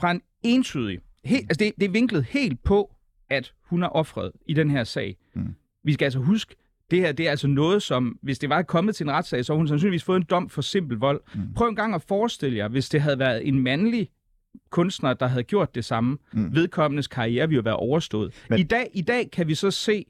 [0.00, 0.98] fra en entydig.
[1.24, 2.94] Helt, altså det, det er vinklet helt på,
[3.30, 5.16] at hun er offret i den her sag.
[5.34, 5.54] Mm.
[5.84, 6.54] Vi skal altså huske,
[6.92, 9.54] det her det er altså noget, som, hvis det var kommet til en retssag, så
[9.54, 11.20] hun sandsynligvis fået en dom for simpel vold.
[11.34, 11.54] Mm.
[11.54, 14.08] Prøv en gang at forestille jer, hvis det havde været en mandlig
[14.70, 16.18] kunstner, der havde gjort det samme.
[16.32, 16.54] Mm.
[16.54, 18.34] Vedkommendes karriere ville jo være overstået.
[18.50, 18.58] Men...
[18.58, 20.04] I, dag, I dag kan vi så se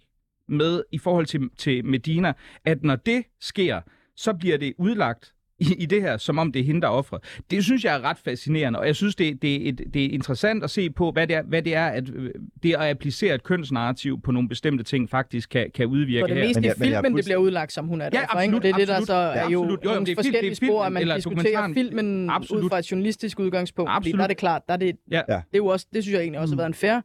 [0.49, 2.33] med, i forhold til, til Medina,
[2.65, 3.81] at når det sker,
[4.17, 6.93] så bliver det udlagt i, i det her, som om det er hende, der er
[6.93, 7.21] offret.
[7.51, 10.09] Det synes jeg er ret fascinerende, og jeg synes, det, det, er, et, det er
[10.09, 12.31] interessant at se på, hvad det er, hvad det er at øh,
[12.63, 16.37] det at applicere et kønsnarrativ på nogle bestemte ting faktisk kan, kan udvirke For det
[16.37, 16.45] her.
[16.47, 18.23] meste Men i jeg- men jeg filmen, det bliver udlagt, som hun er Ja, derfor,
[18.23, 18.33] ikke?
[18.33, 19.07] Og absolut, det er det, der absolut.
[19.07, 19.81] så er jo absolut.
[19.85, 21.73] Jo, nogle men det er film- forskellige det er film- spor, at man eller diskuterer
[21.75, 22.65] filmen Absolut.
[22.65, 23.89] ud fra et journalistisk udgangspunkt.
[23.91, 24.19] Fordi Absolut.
[24.19, 25.17] der er det klart, der er det, Ja.
[25.27, 27.01] det er jo også, det synes jeg egentlig også har været en fair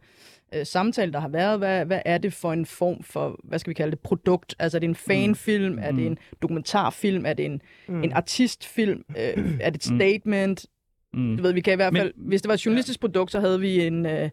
[0.55, 1.57] øh, samtale, der har været.
[1.57, 4.55] Hvad, hvad er det for en form for, hvad skal vi kalde det, produkt?
[4.59, 5.73] Altså er det en fanfilm?
[5.73, 5.79] Mm.
[5.81, 7.25] Er det en dokumentarfilm?
[7.25, 8.03] Er det en, mm.
[8.03, 9.03] en artistfilm?
[9.17, 10.65] Øh, er det et statement?
[11.13, 11.37] Mm.
[11.37, 13.39] Du ved, vi kan i hvert Men- fald, hvis det var et journalistisk produkt, så
[13.39, 14.29] havde vi en, øh,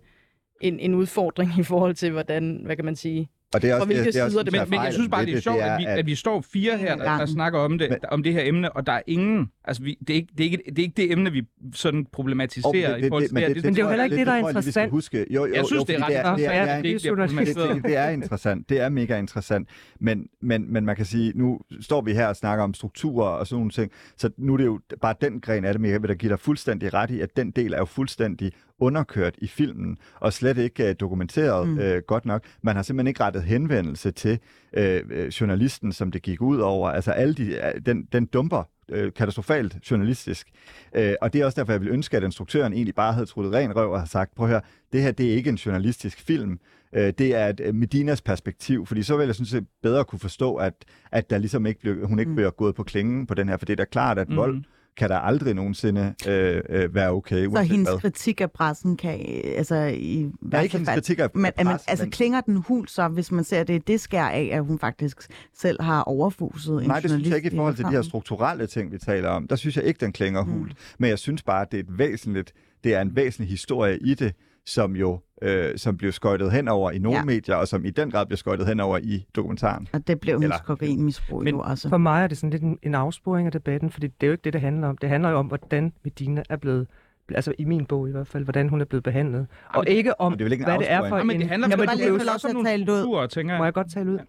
[0.61, 3.81] en, en udfordring i forhold til, hvordan, hvad kan man sige, Og det er også,
[3.81, 5.41] Fra hvilke det, det er også, sider det- Men, men jeg synes bare, det er
[5.41, 8.23] sjovt, at, vi, at vi står fire her, der, der snakker om det, Men- om
[8.23, 9.51] det her emne, og der er ingen...
[9.67, 11.43] Altså, vi, det, er ikke, det, er ikke, det er ikke det emne, vi
[11.75, 13.49] sådan problematiserer Og i forhold til det, her.
[13.49, 14.91] men det er jo heller ikke det, der er interessant.
[14.91, 15.27] Huske.
[15.31, 17.27] Jo, jo, Jeg synes, jo, det er ret det er, det er, det det er
[17.27, 18.69] det, det, det er interessant.
[18.69, 19.69] Det er mega interessant.
[20.01, 23.47] Men, men, men man kan sige, nu står vi her og snakker om strukturer og
[23.47, 26.03] sådan nogle ting, så nu er det jo bare den gren af det, men jeg
[26.03, 29.47] vil da give dig fuldstændig ret i, at den del er jo fuldstændig underkørt i
[29.47, 31.79] filmen, og slet ikke uh, dokumenteret mm.
[31.79, 32.45] uh, godt nok.
[32.63, 34.39] Man har simpelthen ikke rettet henvendelse til
[34.79, 36.89] uh, journalisten, som det gik ud over.
[36.89, 40.49] Altså alle de, uh, den, den dumper øh, katastrofalt journalistisk.
[40.95, 43.53] Øh, og det er også derfor, jeg vil ønske, at instruktøren egentlig bare havde truttet
[43.55, 44.61] ren røv og havde sagt, prøv at høre,
[44.93, 46.59] det her det er ikke en journalistisk film.
[46.93, 50.19] Øh, det er et øh, Medinas perspektiv, fordi så vil jeg synes, jeg bedre kunne
[50.19, 50.75] forstå, at,
[51.13, 52.35] at der ligesom ikke blev, hun ikke Mm.
[52.37, 54.37] bliver gået på klingen på den her, for det er da klart, at Mhm.
[54.37, 54.63] vold
[54.97, 57.47] kan der aldrig nogensinde øh, øh, være okay.
[57.51, 57.99] Så hendes hvad.
[58.01, 59.21] kritik af pressen kan,
[59.57, 62.89] altså i er værste ikke hendes kritik af, Men, pressen, altså, men- klinger den hul
[62.89, 66.89] så, hvis man ser det, det skær af, at hun faktisk selv har overfuset en
[66.89, 69.49] Nej, det synes jeg ikke i forhold til de her strukturelle ting, vi taler om.
[69.49, 70.51] Der synes jeg ikke, den klinger Mm.
[70.53, 70.73] hult.
[70.99, 72.53] Men jeg synes bare, at det er, et væsentligt,
[72.85, 74.35] det er en væsentlig historie i det,
[74.67, 77.25] som jo øh, som blev skøjtet henover i nogle Ja.
[77.25, 79.89] medier, og som i den grad blev skøjtet henover i dokumentaren.
[79.93, 81.89] Og det blev hendes kokainmisbrug Men- jo også.
[81.89, 84.33] For mig er det sådan lidt en, en afsporing af debatten, fordi det er jo
[84.33, 84.97] ikke det, det handler om.
[84.99, 86.87] Det handler jo om, hvordan Medina er blevet,
[87.35, 89.47] altså i min bog i hvert fald, hvordan hun er blevet behandlet.
[89.75, 91.21] Og ikke om, Men det er vel ikke en hvad det er for afsporing?
[91.21, 91.41] Ja, men en...
[91.41, 93.29] det handler Jamen, du er jo til også at om nogle tale ud.
[93.29, 93.59] tænker jeg.
[93.61, 94.17] Må jeg godt tale ud?
[94.17, 94.23] Ja.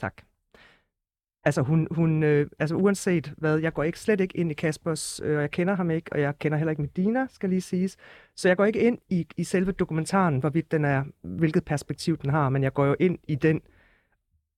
[0.00, 0.14] Tak.
[1.44, 5.20] Altså, hun, hun øh, altså uanset hvad, jeg går ikke slet ikke ind i Kaspers,
[5.24, 7.96] øh, og jeg kender ham ikke, og jeg kender heller ikke Medina, skal lige siges.
[8.36, 12.30] Så jeg går ikke ind i, i selve dokumentaren, hvorvidt den er, hvilket perspektiv den
[12.30, 13.60] har, men jeg går jo ind i den,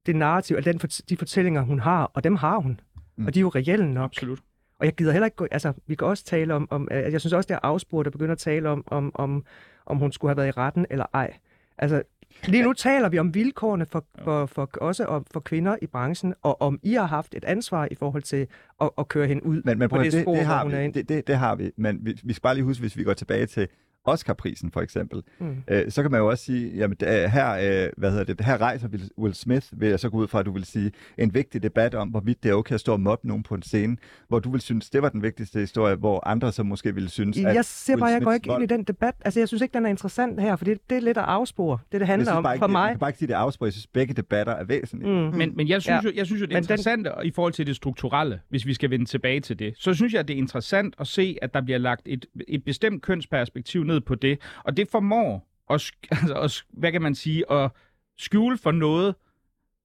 [0.07, 2.81] det narrativ, eller den, de fortællinger, hun har, og dem har hun.
[2.97, 3.05] Mm.
[3.16, 3.27] Mm.
[3.27, 4.05] Og de er jo reelle nok.
[4.05, 4.38] Absolut.
[4.79, 7.20] Og jeg gider heller ikke gå, altså vi kan også tale om, om øh, jeg
[7.20, 9.44] synes også, det er afspurgt at begynde at tale om, om, om,
[9.87, 11.37] om hun skulle have været i retten eller ej.
[11.79, 12.03] Altså,
[12.47, 16.35] lige nu taler vi om vilkårene for, for, for, også om, for kvinder i branchen,
[16.42, 18.47] og om I har haft et ansvar i forhold til
[18.81, 20.79] at, at køre hende ud Men, men på det, det, spor, det, har hun er
[20.79, 20.94] vi, ind.
[20.94, 23.12] det, det, det har vi, men vi, vi skal bare lige huske, hvis vi går
[23.12, 23.68] tilbage til
[24.05, 25.57] Oscar-prisen for eksempel, Mm.
[25.69, 28.61] øh, så kan man jo også sige, jamen det, her, øh, hvad hedder det, her
[28.61, 31.35] rejser Will, Will Smith, vil jeg så gå ud fra, at du vil sige, en
[31.35, 33.97] vigtig debat om, hvorvidt det er okay at stå og mobbe nogen på en scene,
[34.29, 37.38] hvor du vil synes, det var den vigtigste historie, hvor andre så måske ville synes,
[37.38, 39.14] at Jeg ser Will bare, jeg går ikke ind i den debat.
[39.25, 41.79] Altså, jeg synes ikke, den er interessant her, for det, det er lidt at afspore.
[41.85, 42.90] Det, det jeg handler om ikke, for Jeg mig.
[42.90, 43.67] kan bare ikke sige, det er afspurgt.
[43.67, 45.11] Jeg synes, begge debatter er væsentlige.
[45.31, 45.37] Mm.
[45.37, 46.09] Men, men jeg synes, Ja.
[46.11, 48.67] jo, jeg synes jo, det er Men den- interessant i forhold til det strukturelle, hvis
[48.67, 49.75] vi skal vende tilbage til det.
[49.79, 53.03] Så synes jeg, det er interessant at se, at der bliver lagt et, et bestemt
[53.03, 54.40] kønsperspektiv ned på det.
[54.64, 57.70] Og det formår at, altså, at, hvad kan man sige, at
[58.18, 59.14] skjule for noget,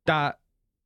[0.08, 0.32] der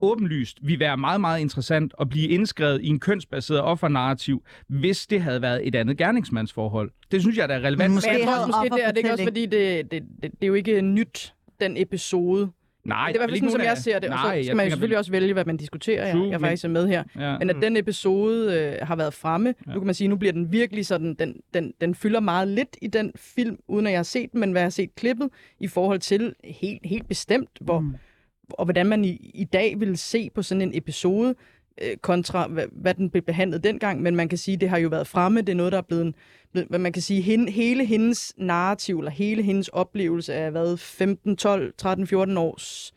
[0.02, 5.22] åbenlyst vil være meget, meget interessant at blive indskrevet i en kønsbaseret offernarrativ, hvis det
[5.22, 6.92] havde været et andet gerningsmandsforhold.
[7.12, 7.94] Det synes jeg, der er relevant.
[7.94, 10.44] Måske Men jeg tror måske det er det ikke også, fordi det, det, det, det
[10.44, 12.52] er jo ikke nyt, den episode.
[12.86, 14.10] Nej, det er i hvert fald sådan, som jeg ser det.
[14.10, 16.12] Og så Nej, skal man jo selvfølgelig også vælge, hvad man diskuterer.
[16.12, 17.04] True, jeg, jeg er men- faktisk med her.
[17.20, 17.38] Ja.
[17.38, 19.74] Men at den episode øh, har været fremme, Ja.
[19.74, 22.78] nu kan man sige, nu bliver den virkelig sådan, den, den, den fylder meget lidt
[22.82, 25.30] i den film, uden at jeg har set den, men hvad jeg har set klippet,
[25.60, 27.94] i forhold til helt, helt bestemt, hvor, mm.
[28.50, 31.36] og hvordan man i, i dag vil se på sådan en episode,
[31.82, 34.90] øh, kontra hvad, hvad den blev behandlet dengang, men man kan sige, det har jo
[34.90, 36.16] været fremme, det er noget, der er blevet,
[36.52, 40.78] blevet hvad man kan sige, hende, hele hendes narrativ, eller hele hendes oplevelse af hvad,
[40.78, 42.94] 15, 12, 13, 14 års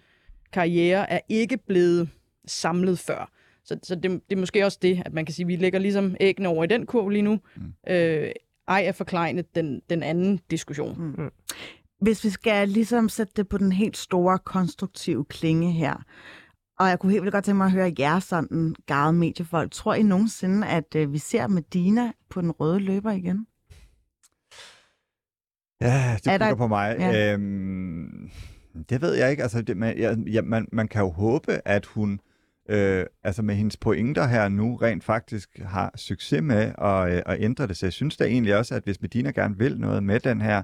[0.52, 2.08] karriere, er ikke blevet
[2.46, 3.30] samlet før.
[3.64, 5.78] Så, så det, det er måske også det, at man kan sige, at vi lægger
[5.78, 7.40] ligesom æggene over i den kurv lige nu.
[7.56, 7.62] Mm.
[7.88, 8.30] Øh,
[8.68, 11.14] ej er forklegnet den, den anden diskussion.
[11.18, 11.30] Mm.
[12.00, 16.04] Hvis vi skal ligesom sætte det på den helt store konstruktive klinge her,
[16.78, 19.72] og jeg kunne helt vildt godt tænke mig at høre jer sådan, garde mediefolk.
[19.72, 23.46] Tror I nogensinde, at øh, vi ser Medina på den røde løber igen?
[25.80, 26.96] Ja, det Er der- bygger på mig.
[26.98, 27.32] Ja.
[27.32, 28.30] Øhm,
[28.90, 29.42] det ved jeg ikke.
[29.42, 32.20] Altså, det, man, ja, man, man kan jo håbe, at hun
[32.70, 37.36] øh, altså med hendes pointer her nu rent faktisk har succes med at, øh, at
[37.40, 37.76] ændre det.
[37.76, 40.62] Så jeg synes da egentlig også, at hvis Medina gerne vil noget med den her,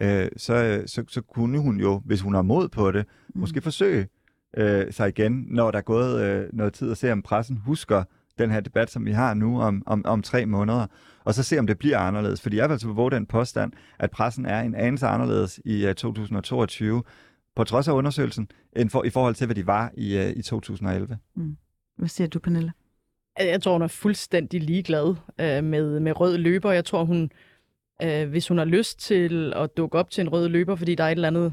[0.00, 3.40] øh, så, så, så kunne hun jo, hvis hun har mod på det, mm.
[3.40, 4.08] måske forsøge
[4.56, 8.04] øh, sig igen, når der er gået øh, noget tid at se, om pressen husker
[8.38, 10.86] den her debat, som vi har nu om, om, om tre måneder,
[11.24, 12.40] og så se, om det bliver anderledes.
[12.40, 15.92] Fordi jeg vil altså våge den påstand, at pressen er en anelse anderledes i uh,
[15.92, 17.02] 2022,
[17.56, 20.42] på trods af undersøgelsen, end for, i forhold til, hvad de var i, uh, i
[20.42, 21.18] 2011.
[21.96, 22.72] Hvad siger du, Pernille?
[23.38, 26.72] Jeg tror, hun er fuldstændig ligeglad øh, med, med rød løber.
[26.72, 27.30] Jeg tror, hun,
[28.02, 31.04] øh, hvis hun har lyst til at dukke op til en rød løber, fordi der
[31.04, 31.52] er et eller andet,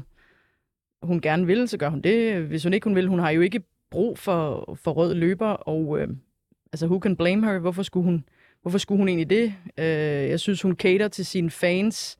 [1.06, 2.42] hun gerne vil, så gør hun det.
[2.42, 6.00] Hvis hun ikke hun vil, hun har jo ikke brug for, for rød løber, og
[6.00, 6.08] øh,
[6.72, 7.58] altså, who can blame her?
[7.58, 8.24] Hvorfor skulle hun,
[8.62, 9.54] hvorfor skulle hun egentlig det?
[9.78, 12.18] Øh, jeg synes, hun cater til sine fans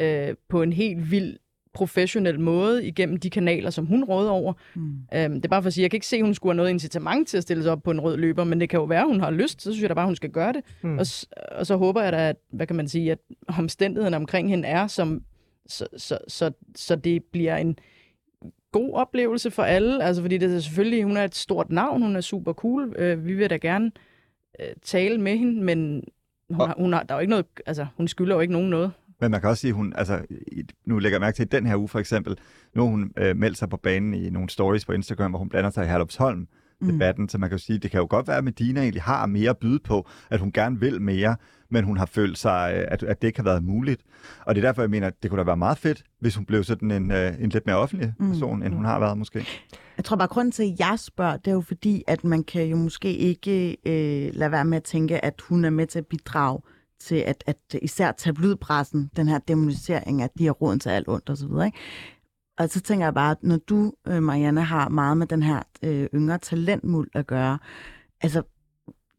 [0.00, 1.36] øh, på en helt vild
[1.76, 4.52] professionel måde igennem de kanaler, som hun råder over.
[4.74, 4.92] Mm.
[5.14, 6.56] Øhm, det er bare for at sige, jeg kan ikke se, at hun skulle have
[6.56, 8.84] noget incitament til at stille sig op på en rød løber, men det kan jo
[8.84, 10.62] være, at hun har lyst, så synes jeg da bare, at hun skal gøre det.
[10.82, 10.98] Mm.
[10.98, 11.06] Og,
[11.52, 14.86] og så håber jeg da, at, hvad kan man sige, at omstændighederne omkring hende er,
[14.86, 15.22] som,
[15.66, 17.78] så, så, så, så det bliver en
[18.78, 20.04] god oplevelse for alle.
[20.04, 22.94] Altså, fordi det er selvfølgelig, hun er et stort navn, hun er super cool.
[22.98, 23.90] Øh, vi vil da gerne
[24.60, 26.02] øh, tale med hende, men
[26.50, 28.52] hun, Og- har, hun har, der er jo ikke noget, altså, hun skylder jo ikke
[28.52, 28.92] nogen noget.
[29.20, 30.20] Men man kan også sige, hun, altså,
[30.84, 32.38] nu lægger jeg mærke til, at den her uge for eksempel,
[32.74, 35.48] nu har hun øh, meldt sig på banen i nogle stories på Instagram, hvor hun
[35.48, 36.48] blander sig i Herlufsholm
[36.80, 37.28] debatten, mm.
[37.28, 39.50] så man kan jo sige, det kan jo godt være, at Medina egentlig har mere
[39.50, 41.36] at byde på, at hun gerne vil mere,
[41.70, 44.02] men hun har følt sig, øh, at, at det ikke har været muligt.
[44.46, 46.46] Og det er derfor, jeg mener, at det kunne da være meget fedt, hvis hun
[46.46, 48.62] blev sådan en, øh, en lidt mere offentlig person, mm.
[48.62, 49.46] end hun har været måske.
[49.96, 52.66] Jeg tror bare, grunden til, at jeg spørger, det er jo fordi, at man kan
[52.66, 56.06] jo måske ikke øh, lade være med at tænke, at hun er med til at
[56.06, 56.60] bidrage
[57.00, 61.30] til, at, at især tabloidpressen, den her demonisering, at de har råden til alt ondt
[61.30, 61.78] osv., ikke?
[62.58, 65.62] Og så tænker jeg bare, at når du, øh, Marianne, har meget med den her
[65.82, 67.58] øh, yngre talentmuld at gøre,
[68.20, 68.42] altså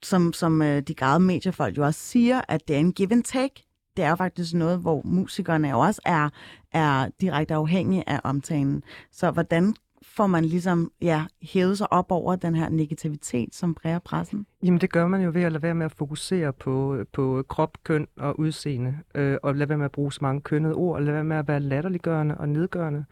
[0.03, 3.23] som, som øh, de græde mediefolk jo også siger, at det er en give and
[3.23, 3.63] take.
[3.97, 6.29] Det er jo faktisk noget, hvor musikerne jo også er,
[6.71, 8.83] er direkte afhængige af omtalen.
[9.11, 13.99] Så hvordan får man ligesom ja, hævet sig op over den her negativitet, som præger
[13.99, 14.45] pressen?
[14.63, 17.77] Jamen det gør man jo ved at lade være med at fokusere på, på krop,
[17.83, 21.01] køn og udseende, øh, og lade være med at bruge så mange kønnede ord, og
[21.01, 23.05] lade være med at være latterliggørende og nedgørende.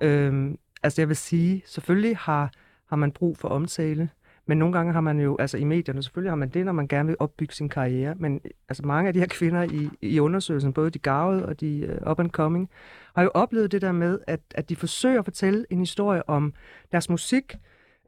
[0.00, 2.52] Øh, altså jeg vil sige, selvfølgelig har,
[2.86, 4.08] har man brug for omtale,
[4.46, 6.88] men nogle gange har man jo, altså i medierne, selvfølgelig har man det, når man
[6.88, 10.72] gerne vil opbygge sin karriere, men altså mange af de her kvinder i, i undersøgelsen,
[10.72, 12.70] både de gavede og de uh, up and coming,
[13.16, 16.54] har jo oplevet det der med, at, at de forsøger at fortælle en historie om
[16.92, 17.54] deres musik,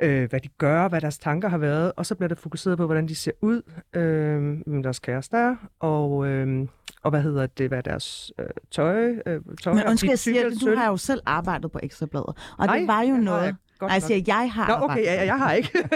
[0.03, 2.87] øh, hvad de gør, hvad deres tanker har været, og så bliver det fokuseret på,
[2.87, 3.63] hvordan de ser ud,
[3.97, 6.67] øh, hvem deres kærester er, og, øh,
[7.03, 10.75] og hvad hedder det, hvad deres øh, tøj, øh, tøj Men undskyld, jeg siger du
[10.77, 12.27] har jo selv arbejdet på Ekstrabladet,
[12.59, 13.43] og Nej, det var jo noget...
[13.43, 14.07] jeg godt Nej, jeg nok.
[14.07, 15.71] siger, jeg har Nå, okay, ja, jeg har ikke.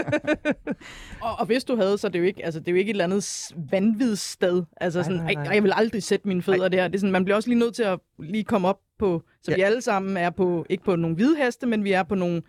[1.23, 2.91] Og, og hvis du havde, så er det jo ikke, altså, det er jo ikke
[2.91, 4.63] et eller andet s- vanvidssted.
[4.77, 5.55] Altså sådan, nej, nej, nej.
[5.55, 6.89] jeg vil aldrig sætte mine fødder der.
[6.89, 9.51] Det er sådan, man bliver også lige nødt til at lige komme op på, så
[9.51, 9.57] Ja.
[9.57, 12.43] vi alle sammen er på, ikke på nogle hvide heste, men vi er på nogle...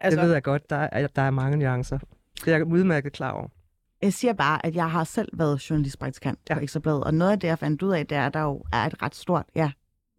[0.00, 1.98] Altså, det ved jeg godt, der er, der er mange nuancer.
[2.44, 3.48] Det er jeg udmærket klar over.
[4.02, 6.54] Jeg siger bare, at jeg har selv været journalistpraktikant ja.
[6.54, 8.62] På Ekstrabladet, og noget af det, jeg fandt ud af, det er, at der jo
[8.72, 9.70] er et ret stort ja,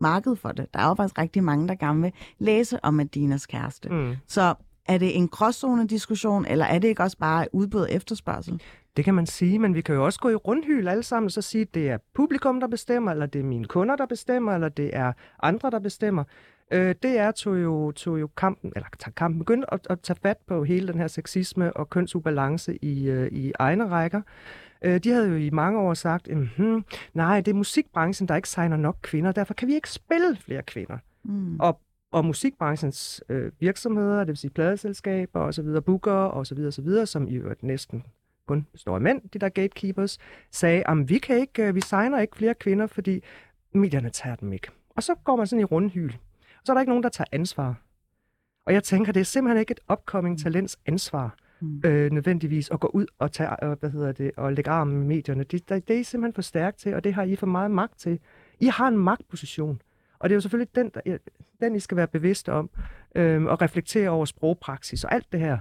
[0.01, 0.65] marked for det.
[0.73, 3.89] Der er jo faktisk rigtig mange, der gerne vil læse om Medinas kæreste.
[3.89, 4.15] Mm.
[4.27, 4.53] Så
[4.85, 8.61] er det en gråzone-diskussion, eller er det ikke også bare udbud og efterspørgsel?
[8.97, 11.31] Det kan man sige, men vi kan jo også gå i rundhyl alle sammen og
[11.31, 14.53] så sige, at det er publikum, der bestemmer, eller det er mine kunder, der bestemmer,
[14.53, 16.23] eller det er andre, der bestemmer.
[16.71, 20.63] Øh, DR tog jo, tog jo kampen, eller kampen, begyndte at, at tage fat på
[20.63, 24.21] hele den her sexisme og kønsubalance i, øh, i egne rækker.
[24.81, 26.27] Øh, de havde jo i mange år sagt,
[26.57, 30.37] mm nej, det er musikbranchen, der ikke signer nok kvinder, derfor kan vi ikke spille
[30.39, 30.97] flere kvinder.
[31.23, 31.59] Mm.
[31.59, 31.79] Og,
[32.11, 36.71] og musikbranchens øh, virksomheder, det vil sige pladeselskaber og så videre, booker og så videre,
[36.71, 38.03] så videre, som i øvrigt næsten
[38.47, 40.17] kun står af mænd, de der gatekeepers,
[40.51, 43.23] sagde, at vi kan ikke, øh, vi signer ikke flere kvinder, fordi
[43.73, 44.67] medierne tager dem ikke.
[44.89, 46.13] Og så går man sådan i rundhyl.
[46.43, 47.81] Og så er der ikke nogen, der tager ansvar.
[48.65, 51.81] Og jeg tænker, det er simpelthen ikke et upcoming talents ansvar, Mm.
[51.85, 55.05] øh, nødvendigvis, at gå ud og, tage, øh, hvad hedder det, og lægge armen med
[55.05, 55.43] medierne.
[55.43, 57.71] Det, det, det er I simpelthen for stærkt til, og det har I for meget
[57.71, 58.19] magt til.
[58.59, 59.81] I har en magtposition.
[60.19, 61.17] Og det er jo selvfølgelig den, der,
[61.61, 62.69] den I skal være bevidste om,
[63.15, 65.57] øh, og reflektere over sprogpraksis og alt det her.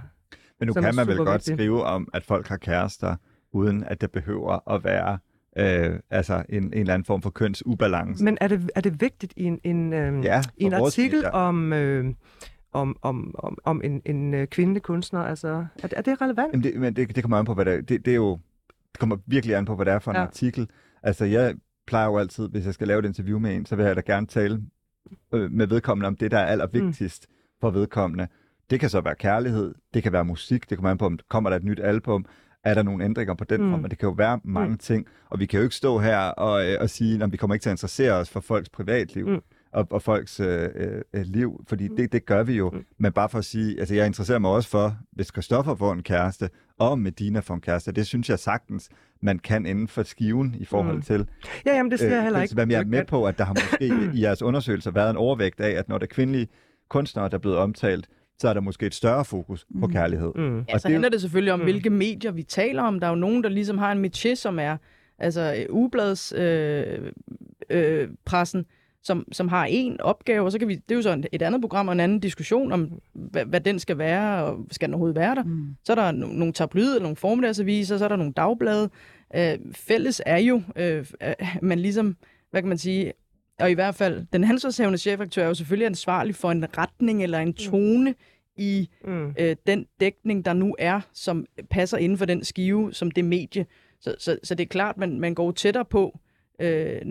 [0.65, 1.55] Men nu kan man vel godt vigtigt.
[1.55, 3.15] skrive om, at folk har kærester,
[3.51, 5.17] uden at det behøver at være
[5.57, 8.23] øh, altså en, en eller anden form for kønsubalance.
[8.23, 11.29] Men er det, er det vigtigt i en, en, øh, ja, i en artikel medier.
[11.31, 12.05] om, øh,
[12.73, 15.19] om, om, om, om en, en øh, kvindelig kunstner?
[15.19, 15.47] Altså,
[15.83, 16.51] er, det- er det relevant?
[16.53, 17.81] Jamen det, men det, det kommer an på, hvad det er.
[17.81, 18.39] Det, det er jo
[18.91, 20.23] det kommer virkelig an på, hvad det er for en Ja.
[20.23, 20.69] artikel.
[21.03, 21.55] Altså, jeg
[21.87, 24.01] plejer jo altid, hvis jeg skal lave et interview med en, så vil jeg da
[24.05, 24.61] gerne tale
[25.33, 27.35] øh, med vedkommende om det, der er allervigtigst mm.
[27.61, 28.27] for vedkommende.
[28.69, 31.49] Det kan så være kærlighed, det kan være musik, det kommer an på, om kommer
[31.49, 32.25] der et nyt album,
[32.63, 33.65] er der nogle ændringer på den Mm.
[33.65, 33.71] mm.
[33.71, 34.71] front, men det kan jo være mange Mm.
[34.71, 34.77] mm.
[34.77, 37.53] ting, og vi kan jo ikke stå her og, øh, og sige, at vi kommer
[37.55, 39.25] ikke til at interessere os for folks privatliv.
[39.27, 39.33] Mm.
[39.33, 39.41] Mm
[39.73, 40.69] og, og folks øh,
[41.13, 42.69] øh, liv, fordi det, det gør vi jo.
[42.69, 42.77] Mm.
[42.77, 42.85] Mm.
[42.97, 46.03] Men bare for at sige, altså jeg interesserer mig også for, hvis Christoffer får en
[46.03, 46.49] kæreste,
[46.79, 48.89] og Medina får en kæreste, det synes jeg sagtens,
[49.21, 51.01] man kan inden for skiven i forhold Mm.
[51.01, 51.27] til.
[51.65, 52.55] Ja, jamen det siger jeg heller ikke.
[52.55, 55.59] Men jeg er med på, at der har måske i jeres undersøgelser været en overvægt
[55.59, 56.47] af, at når der er kvindelige
[56.89, 58.07] kunstnere, der er blevet omtalt,
[58.39, 59.93] så er der måske et større fokus på Mm.
[59.93, 60.31] kærlighed.
[60.35, 60.57] Mm.
[60.57, 61.63] Ja, så det er jo- handler det selvfølgelig om, Mm.
[61.65, 62.99] hvilke medier vi taler om.
[62.99, 64.77] Der er jo nogen, der ligesom har en métier, som er
[65.19, 67.11] altså øh, ublads øh,
[67.69, 68.65] øh, pressen,
[69.03, 71.61] som, som har en opgave, og så kan vi, det er jo så et andet
[71.61, 75.15] program og en anden diskussion om, hvad, hvad den skal være, og skal den overhovedet
[75.19, 75.43] være der.
[75.43, 75.75] Mm.
[75.83, 78.89] Så er der no- nogle tabloider, nogle formiddagsaviser, så er der nogle dagblade.
[79.35, 82.15] Øh, fælles er jo, øh, at man ligesom,
[82.51, 83.13] hvad kan man sige,
[83.59, 87.39] og i hvert fald, den ansvarshævende chefredaktør er jo selvfølgelig ansvarlig for en retning eller
[87.39, 88.15] en tone
[88.57, 89.33] i Mm.
[89.39, 93.65] øh, den dækning, der nu er, som passer inden for den skive, som det medie.
[93.99, 96.19] Så, så, så det er klart, man, man går tættere på
[96.59, 97.01] øh,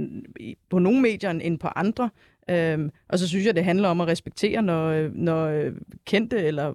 [0.41, 2.11] i- på nogle medier end- på andre.
[2.51, 5.71] Øhm, og så synes jeg, det handler om at respektere, når, når
[6.07, 6.75] kendte eller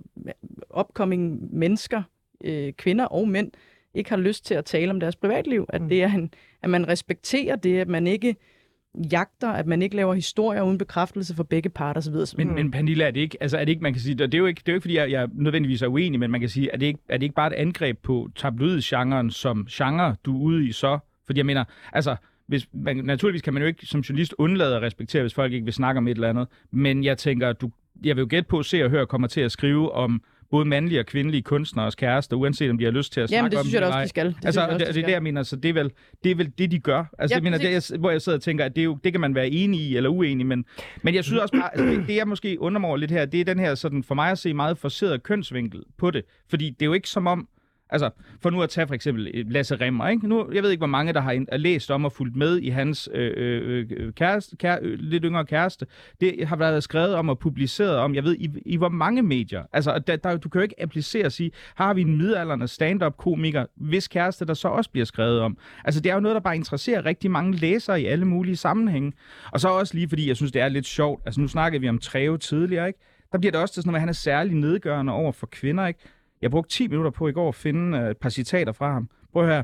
[0.80, 2.04] upcoming mennesker,
[2.44, 3.52] øh, kvinder og mænd,
[3.94, 5.66] ikke har lyst til at tale om deres privatliv.
[5.70, 5.90] At, Mm.
[5.90, 8.36] det er en, at man respekterer det, at man ikke
[9.12, 12.38] jagter, at man ikke laver historier uden bekræftelse for begge parter osv.
[12.38, 14.34] Men, men Pernille, er det ikke, altså er det ikke, man kan sige, og det
[14.34, 16.40] er jo ikke, det er jo ikke fordi jeg, jeg nødvendigvis er uenig, men man
[16.40, 20.16] kan sige, er det ikke, er det ikke bare et angreb på tabloid-genren som genre,
[20.26, 21.00] du er ude i så?
[21.26, 22.16] Fordi jeg mener, altså,
[22.48, 25.66] hvis, man, naturligvis kan man jo ikke som journalist undlade at respektere, hvis folk ikke
[25.66, 27.72] vil snakke om et eller andet, men jeg tænker, du,
[28.04, 30.22] jeg vil jo gætte på, at se og høre kommer til at skrive om
[30.52, 33.52] både mandlige og kvindelige kunstneres kærester, uanset om de har lyst til at Jamen, snakke
[33.52, 34.26] det om synes jeg da eller også, de skal.
[34.28, 35.56] Det synes altså, jeg og også, det, de og det er det, jeg mener, så
[35.56, 35.92] det er vel
[36.24, 37.06] det, er vel det de gør.
[37.20, 38.98] Altså, Ja, jeg mener, det, jeg, hvor jeg sidder og tænker, at det, er jo,
[39.04, 40.66] det kan man være enig i eller uenig, men,
[41.02, 43.26] men jeg synes også bare, altså, det, det jeg måske undrer mig over lidt her,
[43.26, 46.24] det er den her sådan, for mig at se meget forseret kønsvinkel på det.
[46.50, 47.48] Fordi det er jo ikke som om,
[47.90, 48.10] Altså,
[48.42, 50.28] for nu at tage for eksempel øh, Lasse Remmer, ikke?
[50.28, 53.10] Nu, jeg ved ikke, hvor mange, der har læst om og fulgt med i hans
[53.14, 55.86] øh, øh, øh kæreste, kære, øh, lidt yngre kæreste.
[56.22, 59.64] Det har været skrevet om og publiceret om, jeg ved, i, i hvor mange medier.
[59.74, 63.66] Altså, der, der, du kan jo ikke applicere og sige, har vi en midalderne stand-up-komiker,
[63.76, 65.58] hvis kæreste der så også bliver skrevet om.
[65.86, 69.14] Altså, det er jo noget, der bare interesserer rigtig mange læsere i alle mulige sammenhænge.
[69.52, 71.22] Og så også lige, fordi jeg synes, det er lidt sjovt.
[71.26, 73.00] Altså, nu snakkede vi om Treve tidligere, ikke?
[73.32, 75.88] Der bliver det også til sådan noget, at han er særlig nedgørende over for kvinder,
[75.88, 76.00] ikke?
[76.42, 79.10] Jeg brugte 10 minutter på i går at finde øh, et par citater fra ham.
[79.34, 79.64] Prøv at høre.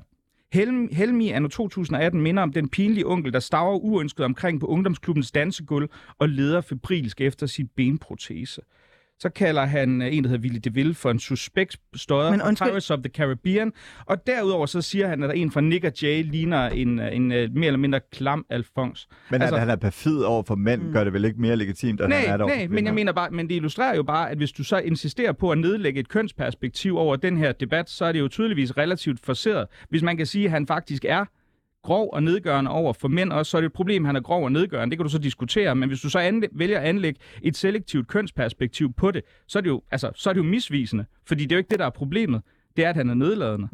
[0.54, 5.32] Helm, Helmi anno 2018 minder om den pinlige onkel, der staver uønsket omkring på ungdomsklubbens
[5.32, 8.62] dansegulv og leder febrilsk efter sin benprotese.
[9.20, 12.48] Så kalder han øh, en, der hedder Willy DeVille, for en suspekt støder Men fra
[12.48, 12.68] undskyld.
[12.68, 13.74] Pirates of the Caribbean.
[14.06, 17.00] Og derudover så siger han, at der er en fra Nick og Jay ligner en,
[17.00, 19.08] øh, en, en mere eller mindre klam Alfons.
[19.32, 20.94] Men Altså- at han er perfid over for mænd, Mm.
[20.94, 22.94] gør det vel ikke mere legitimt, at han Nej, er der nej, for men jeg
[22.94, 26.00] mener bare, men det illustrerer jo bare, at hvis du så insisterer på at nedlægge
[26.00, 29.68] et kønsperspektiv over den her debat, så er det jo tydeligvis relativt forseret.
[29.90, 31.26] Hvis man kan sige, at han faktisk er
[31.84, 34.22] grov og nedgørende over for mænd også, så er det et problem, at han er
[34.22, 34.92] grov og nedgørende.
[34.92, 38.08] Det kan du så diskutere, men hvis du så anlæ- vælger at anlægge et selektivt
[38.08, 41.06] kønsperspektiv på det, så er det jo, altså, så er det jo misvisende.
[41.26, 42.42] Fordi det er jo ikke det, der er problemet.
[42.78, 43.68] Det er, at han er nedladende.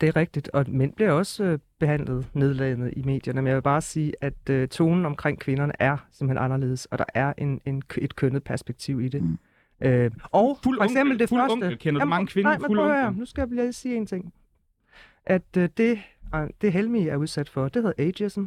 [0.00, 3.62] Det er rigtigt, og mænd bliver også øh, behandlet nedladende i medierne, men jeg vil
[3.62, 7.82] bare sige, at øh, tonen omkring kvinderne er simpelthen anderledes, og der er en, en,
[7.98, 9.22] et kønnet perspektiv i det.
[9.22, 9.38] Mm.
[9.80, 9.86] Mm.
[9.86, 11.52] Øh, og Fuld for eksempel onkel, det fuld første...
[11.52, 11.78] onkel.
[11.78, 14.06] Kender du mange kvinder Nej, men prøv at høre, nu skal jeg lige sige en
[14.06, 14.32] ting.
[15.26, 15.98] At øh, det,
[16.60, 18.44] det Helmi er udsat for, det hedder ageism,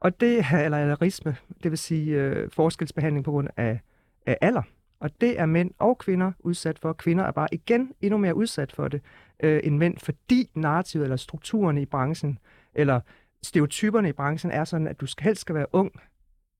[0.00, 3.80] Og det er, eller alderisme, det vil sige øh, forskelsbehandling på grund af,
[4.26, 4.62] af alder.
[5.00, 6.92] Og det er mænd og kvinder udsat for.
[6.92, 9.02] Kvinder er bare igen endnu mere udsat for det
[9.42, 12.38] øh, end mænd, fordi narrativet eller strukturerne i branchen,
[12.74, 13.00] eller
[13.42, 15.92] stereotyperne i branchen er sådan, at du skal helst skal være ung,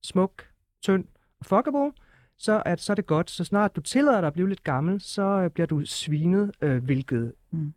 [0.03, 0.47] smuk,
[0.81, 1.05] tynd
[1.39, 1.91] og fuckable,
[2.37, 3.31] så, at, så er det godt.
[3.31, 6.83] Så snart du tillader dig at blive lidt gammel, så øh, bliver du svinet, øh,
[6.83, 7.73] hvilket mm.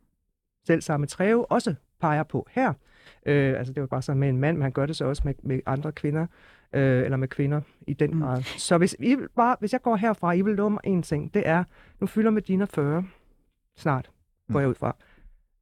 [0.67, 2.73] selv samme Treve også peger på her.
[3.27, 5.23] Øh, altså det var bare sådan med en mand, men han gør det så også
[5.25, 6.27] med, med andre kvinder,
[6.73, 8.21] øh, eller med kvinder i den mm.
[8.21, 8.43] grad.
[8.43, 11.43] Så hvis, I bare, hvis jeg går herfra, I vil love mig en ting, det
[11.49, 11.65] er,
[12.01, 13.05] nu fylder Medina 40
[13.77, 14.11] snart,
[14.53, 14.97] går jeg ud fra,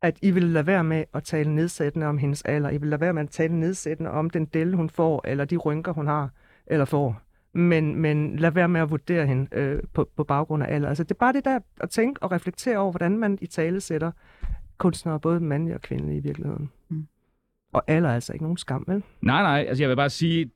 [0.03, 2.71] at I vil lade være med at tale nedsættende om hendes alder.
[2.71, 5.57] I vil lade være med at tale nedsættende om den del, hun får, eller de
[5.57, 6.31] rynker, hun har,
[6.67, 7.21] eller får.
[7.53, 10.89] Men, men lad være med at vurdere hende øh, på, på baggrund af alder.
[10.89, 13.81] Altså, det er bare det der at tænke og reflektere over, hvordan man i tale
[13.81, 14.11] sætter
[14.79, 16.71] kunstnere, både mandlige og kvindelige i virkeligheden.
[16.89, 17.07] Mm.
[17.73, 19.03] Og alder er altså ikke nogen skam, vel?
[19.21, 19.65] Nej, nej.
[19.69, 20.51] Altså, jeg vil bare sige,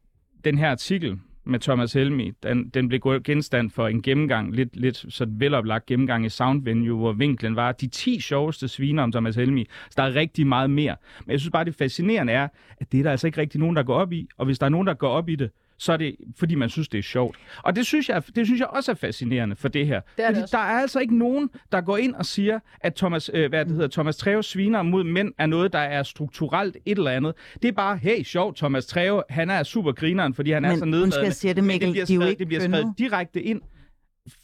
[0.45, 5.05] den her artikel med Thomas Helmi, den, den blev genstand for en gennemgang, lidt, lidt
[5.09, 9.37] så veloplagt gennemgang i Sound Venue, hvor vinklen var de 10 sjoveste sviner om Thomas
[9.37, 9.66] Helmi.
[9.91, 10.97] Så der er rigtig meget mere.
[11.27, 12.49] Men jeg synes bare, det fascinerende er,
[12.79, 14.29] at det er der altså ikke rigtig nogen, der går op i.
[14.37, 16.68] Og hvis der er nogen, der går op i det, så er det, fordi man
[16.68, 17.37] synes, det er sjovt.
[17.62, 20.01] Og det synes jeg, det synes jeg også er fascinerende for det her.
[20.16, 20.57] Det er fordi det også.
[20.57, 23.72] der er altså ikke nogen, der går ind og siger, at Thomas, øh, hvad det
[23.72, 27.35] hedder, Thomas Treve sviner mod mænd er noget, der er strukturelt et eller andet.
[27.62, 30.79] Det er bare, hey, sjovt, Thomas Treve, han er super grineren, fordi han er Men
[30.79, 31.26] så undskyld, nedladende.
[31.26, 33.61] jeg siger det, Men Mikkel, bliver de er skrevet, ikke det bliver skrevet direkte ind.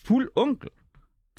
[0.04, 0.68] Fuld onkel.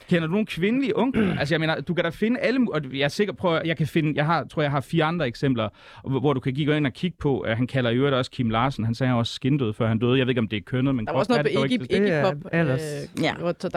[0.10, 1.36] Kender du nogle kvindelige onkler?
[1.40, 2.68] altså, jeg mener, du kan da finde alle...
[2.74, 4.14] Og jeg er sikker på, at jeg kan finde...
[4.16, 5.70] Jeg har, tror, jeg har fire andre eksempler,
[6.10, 7.40] hvor, du kan gå ind og kigge på.
[7.40, 8.86] at han kalder i øvrigt også Kim Larsen.
[8.86, 10.18] Han sagde, at han var også skindød, før han døde.
[10.18, 11.96] Jeg ved ikke, om det er kønnet, men Der var også noget på Iggy, er
[11.96, 13.34] Iggy Pop, alders- Ja.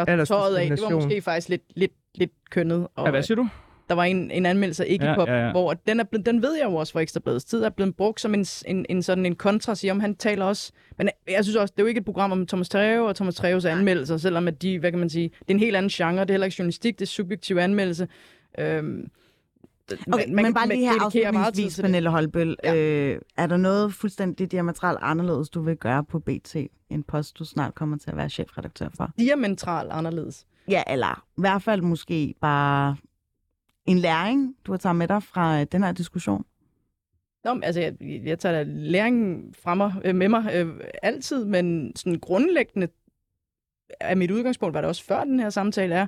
[0.06, 0.70] der, tøjet af.
[0.70, 2.88] Det var måske faktisk lidt, lidt, lidt kønnet.
[2.94, 3.48] Og, Ja, hvad siger du?
[3.88, 5.50] Der var en, en anmeldelse af Iggy Ja, Pop, ja, ja.
[5.50, 8.20] hvor den, er blevet, den ved jeg jo også fra Ekstrabladets tid, er blevet brugt
[8.20, 10.72] som en, en, en sådan en kontra, siger om han taler også.
[10.98, 13.34] Men jeg synes også, det er jo ikke et program om Thomas Treve og Thomas
[13.34, 16.20] Treves anmeldelser, selvom at de, hvad kan man sige, det er en helt anden genre,
[16.20, 18.08] det er heller ikke journalistik, det er subjektiv anmeldelse.
[18.58, 19.10] Øhm,
[20.12, 21.80] Okay, men, men bare lige her afslutningsvis.
[21.80, 22.56] Pernille Holbøl.
[22.64, 22.74] Ja.
[22.76, 26.56] Øh, er der noget fuldstændig diametralt anderledes, du vil gøre på BT,
[26.90, 29.10] en post, du snart kommer til at være chefredaktør for?
[29.18, 30.46] Diametralt anderledes.
[30.68, 32.96] Ja, eller i hvert fald måske bare
[33.88, 36.44] en læring, du har taget med dig fra øh, den her diskussion.
[37.44, 41.96] Nå, altså, jeg, jeg tager da læringen fra mig, øh, med mig øh, altid, men
[41.96, 42.88] sådan grundlæggende
[44.00, 46.06] er mit udgangspunkt, var det også før den her samtale er,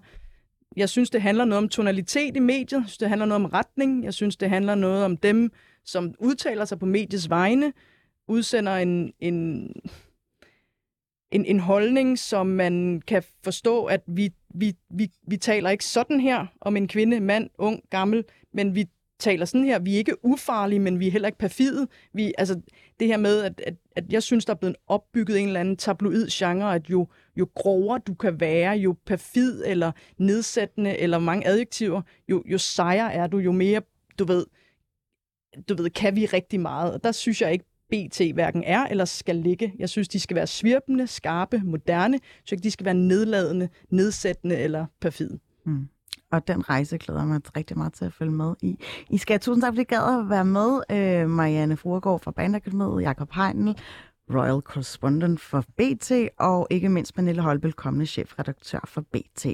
[0.77, 3.51] jeg synes, det handler noget om tonalitet i mediet, jeg synes, det handler noget om
[3.51, 5.53] retning, jeg synes, det handler noget om dem,
[5.85, 7.73] som udtaler sig på mediets vegne,
[8.29, 9.69] udsender en, en,
[11.33, 16.21] en, en holdning, som man kan forstå, at vi, vi, vi, vi taler ikke sådan
[16.21, 18.89] her om en kvinde, mand, ung, gammel, men vi
[19.21, 19.79] taler sådan her.
[19.79, 21.87] Vi er ikke ufarlige, men vi er heller ikke perfide.
[22.13, 22.61] Vi, altså,
[23.01, 25.77] det her med, at, at, at jeg synes, der er blevet opbygget en eller anden
[25.77, 27.07] tabloid genre, at jo,
[27.37, 33.13] jo grovere du kan være, jo perfid eller nedsættende eller mange adjektiver, jo, jo sejere
[33.13, 33.83] er du, jo mere,
[34.19, 34.47] du ved,
[35.69, 36.93] du ved, kan vi rigtig meget.
[36.93, 39.73] Og der synes jeg ikke, BT hverken er eller skal ligge.
[39.79, 42.15] Jeg synes, de skal være svirpende, skarpe, moderne.
[42.15, 45.39] Jeg synes ikke, de skal være nedladende, nedsættende eller perfide.
[45.67, 45.89] Mm.
[46.33, 48.77] Og den rejse glæder mig rigtig meget til at følge med i.
[49.11, 50.81] I skal have tusind tak, fordi I gad at være med.
[50.91, 53.77] Øh, Marianne Fruergaard fra Bandakademiet, Jakob Heinel,
[54.35, 59.47] Royal Correspondent for BT, og ikke mindst Pernille Holbøl, kommende chefredaktør for BT.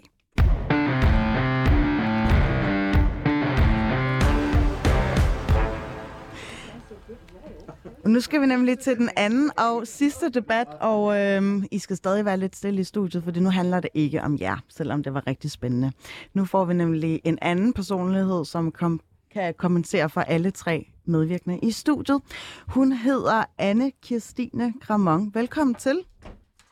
[8.07, 12.25] Nu skal vi nemlig til den anden og sidste debat, og øhm, I skal stadig
[12.25, 15.27] være lidt stille i studiet, for nu handler det ikke om jer, selvom det var
[15.27, 15.93] rigtig spændende.
[16.35, 19.01] Nu får vi nemlig en anden personlighed, som kom,
[19.33, 22.23] kan kommentere for alle tre medvirkende i studiet.
[22.67, 25.31] Hun hedder Anne Kirstine Gramon.
[25.35, 26.01] Velkommen til.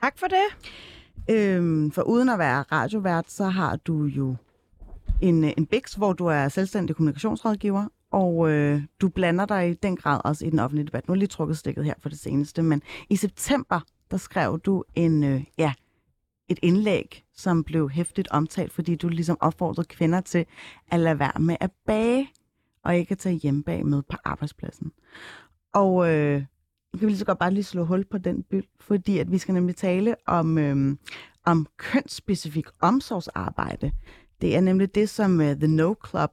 [0.00, 0.74] Tak for det.
[1.30, 4.36] Øhm, for uden at være radiovært, så har du jo
[5.22, 9.96] en, en BIX, hvor du er selvstændig kommunikationsrådgiver, og øh, du blander dig i den
[9.96, 11.08] grad også i den offentlige debat.
[11.08, 14.58] Nu har jeg lige trukket stikket her for det seneste, men i september, der skrev
[14.58, 15.72] du en, øh, ja,
[16.48, 20.46] et indlæg, som blev hæftigt omtalt, fordi du ligesom opfordrede kvinder til
[20.90, 22.30] at lade være med at bage,
[22.84, 24.92] og ikke at tage hjemmebag med på arbejdspladsen.
[25.72, 26.42] Og øh,
[26.92, 29.38] kan vi lige så godt bare lige slå hul på den byld, fordi at vi
[29.38, 30.96] skal nemlig tale om, øh,
[31.44, 33.92] om kønsspecifik omsorgsarbejde.
[34.40, 36.30] Det er nemlig det, som uh, The No Club,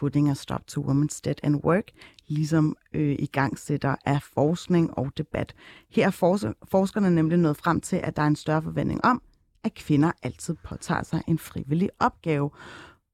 [0.00, 1.90] Putting a Stop to Women's Dead and Work,
[2.28, 5.54] ligesom øh, i gang sætter af forskning og debat.
[5.90, 9.22] Her er fors- forskerne nemlig nået frem til, at der er en større forventning om,
[9.64, 12.50] at kvinder altid påtager sig en frivillig opgave,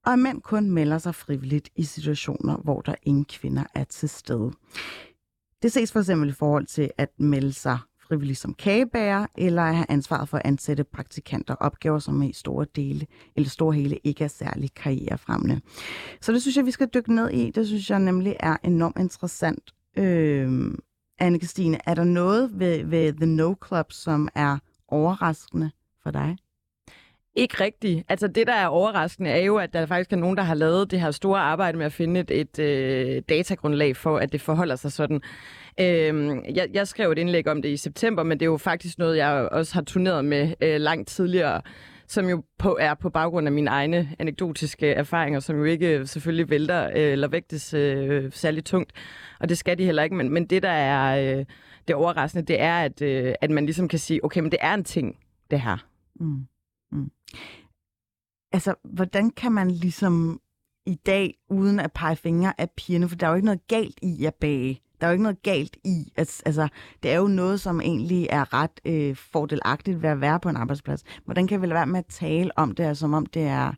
[0.07, 4.09] og at mænd kun melder sig frivilligt i situationer, hvor der ingen kvinder er til
[4.09, 4.51] stede.
[5.63, 7.79] Det ses for eksempel i forhold til at melde sig
[8.11, 12.67] frivillig som kagebærer, eller at have ansvaret for at ansætte praktikanter, opgaver, som i store
[12.77, 13.07] dele,
[13.37, 15.61] eller store hele ikke er særlig karrierefremmende.
[16.21, 17.51] Så det synes jeg, vi skal dykke ned i.
[17.51, 19.75] Det synes jeg nemlig er enormt interessant.
[19.97, 20.75] Øh,
[21.19, 24.59] anne Christine, er der noget ved, ved The No Club, som er
[24.89, 25.71] overraskende
[26.03, 26.37] for dig?
[27.35, 28.05] Ikke rigtigt.
[28.09, 30.91] Altså det, der er overraskende, er jo, at der faktisk er nogen, der har lavet
[30.91, 34.77] det her store arbejde med at finde et, et øh, datagrundlag for, at det forholder
[34.77, 35.21] sig sådan.
[35.81, 38.99] Øh, jeg, jeg skrev et indlæg om det i september, men det er jo faktisk
[38.99, 41.61] noget, jeg også har turneret med øh, langt tidligere
[42.11, 46.07] som jo på, er på baggrund af mine egne anekdotiske erfaringer, som jo ikke øh,
[46.07, 48.93] selvfølgelig vælter øh, eller vægtes øh, særlig tungt.
[49.41, 50.17] Og det skal de heller ikke.
[50.17, 51.45] Men, men det, der er øh,
[51.89, 54.75] det overraskende, det er, at, øh, at man ligesom kan sige, okay, men det er
[54.75, 55.17] en ting,
[55.51, 55.87] det her.
[56.21, 56.47] Mm.
[56.93, 57.11] Mm.
[58.53, 60.41] Altså, hvordan kan man ligesom
[60.87, 63.99] i dag, uden at pege fingre af pigerne, for der er jo ikke noget galt
[64.03, 64.81] i at bage.
[65.01, 66.69] Der er jo ikke noget galt i, at altså,
[67.03, 70.57] det er jo noget, som egentlig er ret øh, fordelagtigt ved at være på en
[70.57, 71.05] arbejdsplads.
[71.25, 73.73] Hvordan kan vi lade være med at tale om det, som om det er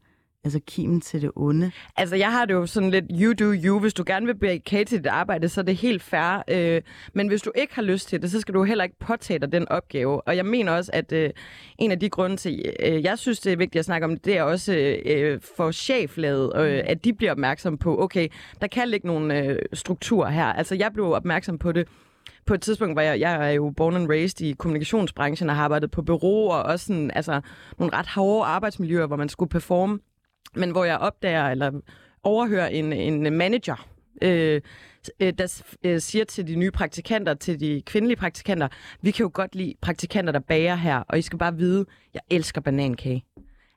[0.45, 1.73] altså kimen til det onde?
[1.97, 3.79] Altså, jeg har det jo sådan lidt, you do you.
[3.79, 6.43] Hvis du gerne vil blive til dit arbejde, så er det helt fair.
[6.49, 6.83] Øh,
[7.15, 9.53] men hvis du ikke har lyst til det, så skal du heller ikke påtage dig
[9.53, 10.21] den opgave.
[10.21, 11.31] Og jeg mener også, at øh,
[11.79, 14.39] en af de grunde til, øh, jeg synes, det er vigtigt at snakke om, det
[14.39, 14.75] er også
[15.05, 18.29] øh, for cheflaget, øh, at de bliver opmærksom på, okay,
[18.61, 20.47] der kan ligge nogle øh, strukturer her.
[20.47, 21.89] Altså, jeg blev opmærksom på det
[22.47, 25.65] på et tidspunkt, hvor jeg, jeg er jo born and raised i kommunikationsbranchen og har
[25.65, 27.41] arbejdet på bureauer og også sådan, altså,
[27.79, 29.99] nogle ret hårde arbejdsmiljøer, hvor man skulle performe
[30.57, 31.81] men hvor jeg opdager eller
[32.23, 33.89] overhører en, en manager,
[34.23, 34.61] øh,
[35.21, 38.69] øh, der øh, siger til de nye praktikanter, til de kvindelige praktikanter,
[39.03, 42.21] vi kan jo godt lide praktikanter, der bager her, og I skal bare vide, jeg
[42.31, 43.25] elsker banankage.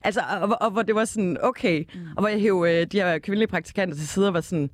[0.02, 2.02] Altså, og, og hvor det var sådan, okay, mm.
[2.16, 4.70] og hvor jeg hævde øh, de her kvindelige praktikanter til side og var sådan,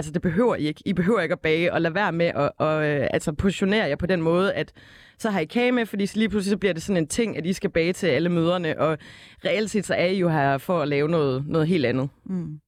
[0.00, 0.82] altså det behøver I ikke.
[0.86, 3.96] I behøver ikke at bage, og lade være med at og, øh, altså, positionere jer
[3.96, 4.72] på den måde, at
[5.18, 7.36] så har I kage med, fordi så lige pludselig så bliver det sådan en ting,
[7.36, 8.98] at I skal bage til alle møderne, og
[9.44, 12.08] reelt set så er I jo her for at lave noget, noget helt andet.
[12.24, 12.60] Mm.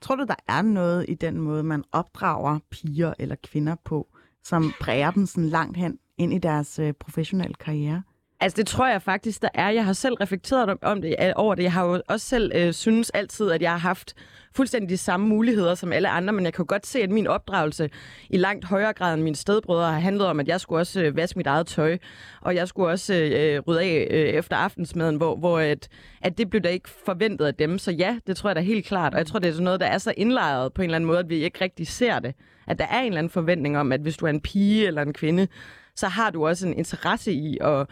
[0.00, 4.08] Tror du, der er noget i den måde, man opdrager piger eller kvinder på,
[4.44, 8.02] som præger dem sådan langt hen ind i deres øh, professionelle karriere?
[8.40, 9.70] Altså, det tror jeg faktisk, der er.
[9.70, 11.62] Jeg har selv reflekteret om det, over det.
[11.62, 14.14] Jeg har jo også selv øh, synes altid, at jeg har haft
[14.56, 17.90] fuldstændig de samme muligheder som alle andre, men jeg kan godt se, at min opdragelse
[18.30, 21.16] i langt højere grad end mine stedbrødre har handlet om, at jeg skulle også øh,
[21.16, 21.98] vaske mit eget tøj,
[22.40, 25.88] og jeg skulle også øh, øh, rydde af øh, efter aftensmaden, hvor, hvor at,
[26.22, 27.78] at det blev da ikke forventet af dem.
[27.78, 29.80] Så ja, det tror jeg da helt klart, og jeg tror, det er sådan noget,
[29.80, 32.34] der er så indlejret på en eller anden måde, at vi ikke rigtig ser det.
[32.66, 35.02] At der er en eller anden forventning om, at hvis du er en pige eller
[35.02, 35.48] en kvinde,
[35.96, 37.86] så har du også en interesse i at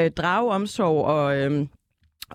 [0.00, 1.36] øh, drage omsorg og...
[1.36, 1.66] Øh,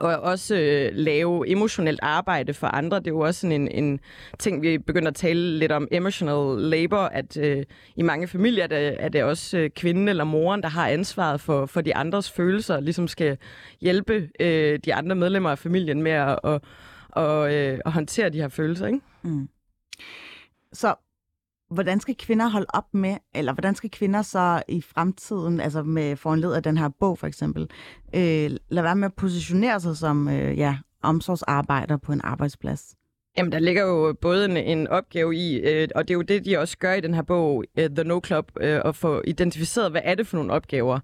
[0.02, 3.00] og også øh, lave emotionelt arbejde for andre.
[3.00, 4.00] Det er jo også sådan en, en
[4.40, 7.64] ting, vi begynder at tale lidt om, emotional labor, at øh,
[7.96, 11.42] i mange familier er det, er det også øh, kvinden eller moren, der har ansvaret
[11.42, 13.38] for, for de andres følelser, og ligesom skal
[13.82, 16.62] hjælpe øh, de andre medlemmer af familien med at, og,
[17.10, 18.88] og, øh, at håndtere de her følelser.
[18.88, 19.00] Ikke?
[19.22, 19.50] Mm.
[20.74, 20.96] Så
[21.70, 26.16] hvordan skal kvinder holde op med, eller hvordan skal kvinder så i fremtiden, altså med
[26.16, 27.62] foranled af den her bog for eksempel,
[28.16, 32.96] øh, lade være med at positionere sig som øh, ja, omsorgsarbejder på en arbejdsplads?
[33.38, 36.46] Jamen, der ligger jo både en, en opgave i, øh, og det er jo det,
[36.46, 39.92] de også gør i den her bog, øh, The No Club, øh, at få identificeret,
[39.92, 41.00] hvad er det for nogle opgaver.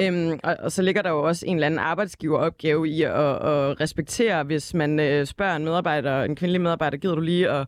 [0.00, 3.80] Øhm, og, og så ligger der jo også en eller anden arbejdsgiveropgave i at, at
[3.80, 7.66] respektere, hvis man øh, spørger en medarbejder, en kvindelig medarbejder, gider du lige at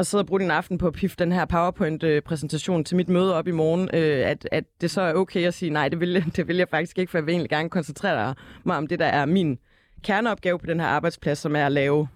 [0.00, 3.34] og sidde og bruge din aften på at pifte den her PowerPoint-præsentation til mit møde
[3.34, 6.24] op i morgen, øh, at, at det så er okay at sige, nej, det vil,
[6.36, 8.34] det vil jeg faktisk ikke, for jeg vil egentlig gerne koncentrere
[8.64, 9.58] mig om det, der er min
[10.02, 12.08] kerneopgave på den her arbejdsplads, som er at lave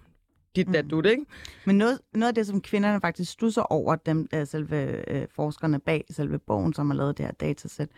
[0.55, 0.89] dit, dat, mm.
[0.89, 1.25] du, ikke?
[1.65, 5.79] Men noget, noget af det, som kvinderne faktisk stusser over, dem øh, selve øh, forskerne
[5.79, 7.89] bag selve bogen, som har lavet det her datasæt,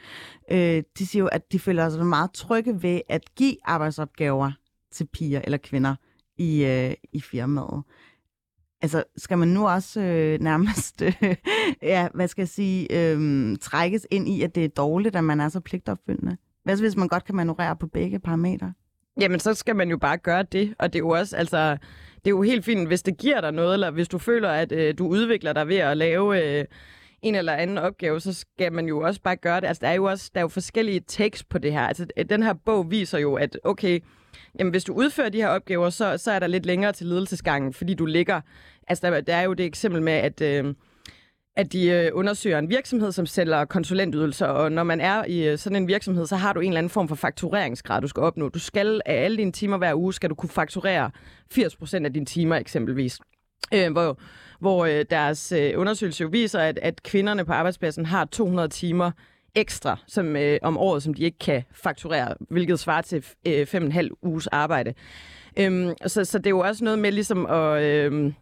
[0.52, 4.52] øh, de siger jo, at de føler sig meget trygge ved at give arbejdsopgaver
[4.92, 5.96] til piger eller kvinder
[6.38, 7.84] i, øh, i firmaet.
[8.82, 11.36] Altså, skal man nu også øh, nærmest, øh,
[11.82, 15.40] ja, hvad skal jeg sige, øh, trækkes ind i, at det er dårligt, at man
[15.40, 16.38] er så pligtopfyldende?
[16.64, 18.74] Hvad hvis man godt kan manøvrere på begge parametre?
[19.20, 21.78] Jamen, så skal man jo bare gøre det, og det er jo også, altså,
[22.16, 24.72] det er jo helt fint, hvis det giver dig noget, eller hvis du føler, at
[24.72, 26.66] øh, du udvikler dig ved at lave øh,
[27.22, 29.68] en eller anden opgave, så skal man jo også bare gøre det.
[29.68, 31.82] Altså, der er jo også der er jo forskellige tekst på det her.
[31.82, 34.00] Altså, den her bog viser jo, at okay,
[34.60, 37.74] Jamen, hvis du udfører de her opgaver, så, så er der lidt længere til ledelsesgangen,
[37.74, 38.42] fordi du ligger...
[38.88, 40.42] Altså, der, der er jo det eksempel med, at...
[40.42, 40.74] Øh,
[41.58, 45.58] at de øh, undersøger en virksomhed, som sælger konsulentydelser, og når man er i øh,
[45.58, 48.50] sådan en virksomhed, så har du en eller anden form for faktureringsgrad, du skal opnå.
[48.50, 51.12] Du skal af alle dine timer hver uge, skal du kunne fakturere
[51.54, 53.20] 80% af dine timer eksempelvis.
[53.74, 54.20] øh, hvor,
[54.60, 59.12] hvor øh, deres øh, undersøgelse jo viser, at, at kvinderne på arbejdspladsen har 200 timer
[59.58, 63.84] ekstra som, øh, om året, som de ikke kan fakturere, hvilket svarer til øh, fem
[63.84, 64.93] og en halv uges arbejde.
[65.60, 67.84] Øhm, så, så det er jo også noget med ligesom at...
[67.84, 68.34] Øh,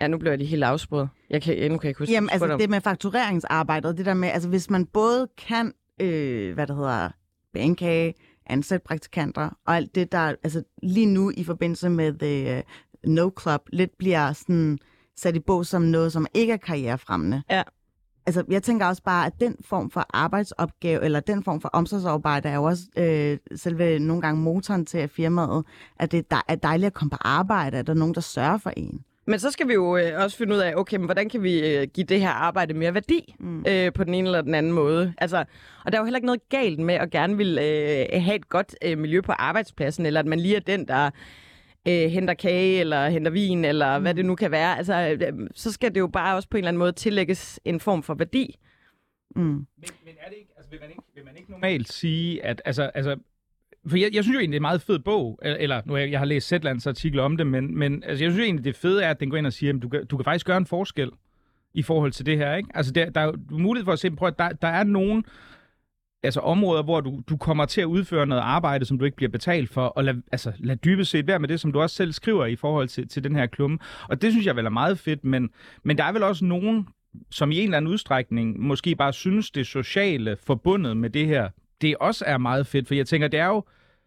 [0.00, 1.10] ja, nu bliver jeg lige helt afspurgt.
[1.30, 2.58] Jeg kan, nu kan jeg ikke huske, Jamen, altså om.
[2.58, 7.08] det med faktureringsarbejdet, det der med, altså hvis man både kan, øh, hvad der hedder,
[7.52, 8.14] bankage,
[8.46, 12.62] ansætte praktikanter, og alt det, der altså lige nu i forbindelse med The
[13.06, 14.78] No Club, lidt bliver sådan
[15.16, 17.42] sat i bog som noget, som ikke er karrierefremmende.
[17.50, 17.62] Ja.
[18.26, 22.48] Altså, jeg tænker også bare, at den form for arbejdsopgave, eller den form for omsorgsarbejde,
[22.48, 25.64] er jo også øh, selve nogle gange motoren til at firmaet,
[26.00, 28.72] at det er dejligt at komme på arbejde, at der er nogen, der sørger for
[28.76, 29.04] en.
[29.26, 31.76] Men så skal vi jo øh, også finde ud af, okay, men hvordan kan vi
[31.76, 33.64] øh, give det her arbejde mere værdi mm.
[33.68, 35.14] øh, på den ene eller den anden måde?
[35.18, 35.44] Altså,
[35.84, 38.48] og der er jo heller ikke noget galt med at gerne vil øh, have et
[38.48, 41.10] godt øh, miljø på arbejdspladsen, eller at man lige er den, der
[41.88, 44.02] øh, henter kage, eller henter vin, eller mm.
[44.02, 44.76] hvad det nu kan være.
[44.76, 47.80] Altså, øh, så skal det jo bare også på en eller anden måde tillægges en
[47.80, 48.58] form for værdi.
[49.36, 49.42] Mm.
[49.42, 49.66] Men,
[50.04, 52.82] men er det ikke, altså vil man ikke, vil man ikke normalt sige, at altså,
[52.82, 53.16] altså
[53.86, 56.10] for jeg, jeg synes jo egentlig, det er en meget fed bog, eller, nu jeg,
[56.10, 58.76] jeg har læst Zetlands artikel om det, men, men altså, jeg synes jo egentlig, det
[58.76, 60.56] fede er, at den går ind og siger, at du kan, du kan faktisk gøre
[60.56, 61.10] en forskel
[61.74, 62.68] i forhold til det her, ikke?
[62.74, 65.24] Altså, der, der er jo mulighed for at se, prøv at der, der er nogen
[66.22, 69.30] altså områder, hvor du, du kommer til at udføre noget arbejde, som du ikke bliver
[69.30, 72.12] betalt for, og lad, altså, lad dybest set være med det, som du også selv
[72.12, 73.78] skriver i forhold til, til den her klumme.
[74.08, 75.50] Og det synes jeg vel er meget fedt, men,
[75.82, 76.88] men der er vel også nogen,
[77.30, 81.48] som i en eller anden udstrækning måske bare synes, det sociale forbundet med det her,
[81.80, 83.64] det også er meget fedt, for jeg tænker, det er jo,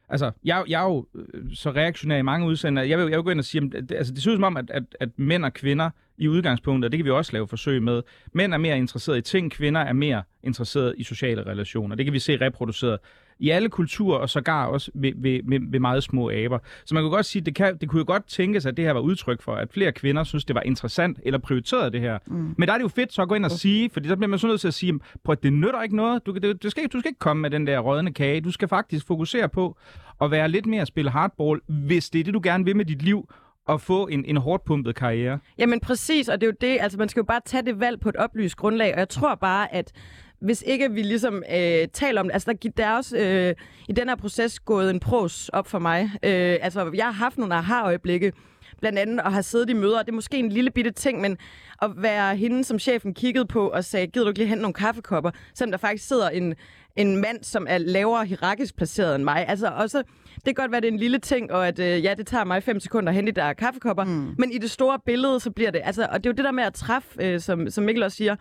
[0.10, 3.24] altså, jeg, jeg er jo øh, så reaktionær i mange udsendelser, jeg vil, jeg vil
[3.24, 5.10] gå ind og sige, at det, altså, det ser ud som om, at, at, at
[5.18, 8.02] mænd og kvinder i udgangspunktet, og det kan vi også lave forsøg med,
[8.34, 11.96] mænd er mere interesseret i ting, kvinder er mere interesseret i sociale relationer.
[11.96, 13.00] Det kan vi se reproduceret
[13.40, 16.60] i alle kulturer, og sågar også ved, ved, ved, ved meget små aber.
[16.86, 18.92] Så man kunne godt sige, det, kan, det kunne jo godt tænkes, at det her
[18.92, 22.18] var udtryk for, at flere kvinder synes, det var interessant, eller prioriterede det her.
[22.28, 22.56] Mm.
[22.58, 24.30] Men der er det jo fedt så at gå ind og sige, fordi der bliver
[24.30, 26.26] man så nødt til at sige, prøv at det nytter ikke noget.
[26.26, 28.42] Du, det, du, skal, du skal ikke komme med den der rådne kage.
[28.42, 29.78] Du skal faktisk fokusere på
[30.22, 32.86] at være lidt mere at spille hardball, hvis det er det, du gerne vil med
[32.86, 33.30] dit liv,
[33.70, 35.40] at få en, en hårdt pumpet karriere.
[35.58, 38.00] Jamen præcis, og det er jo det, altså man skal jo bare tage det valg
[38.00, 39.92] på et oplyst grundlag, og jeg tror bare, at
[40.42, 43.56] hvis ikke vi ligesom øh, taler om det, altså der, der er også øh,
[43.90, 46.12] i den her proces gået en pros op for mig.
[46.24, 48.32] Øh, altså jeg har haft nogle aha-øjeblikke,
[48.80, 51.38] blandt andet at have siddet i møder, det er måske en lille bitte ting, men
[51.82, 54.74] at være hende, som chefen kiggede på og sagde, gider du ikke lige hente nogle
[54.74, 56.56] kaffekopper, selvom der faktisk sidder en,
[56.96, 59.46] en mand, som er lavere hierarkisk placeret end mig.
[59.48, 60.04] Altså også,
[60.36, 62.44] det kan godt være, det er en lille ting, og at øh, ja, det tager
[62.44, 64.36] mig fem sekunder at hente de der kaffekopper, mm.
[64.38, 66.52] men i det store billede, så bliver det, altså, og det er jo det der
[66.52, 68.36] med at træffe, øh, som, som Mikkel også siger,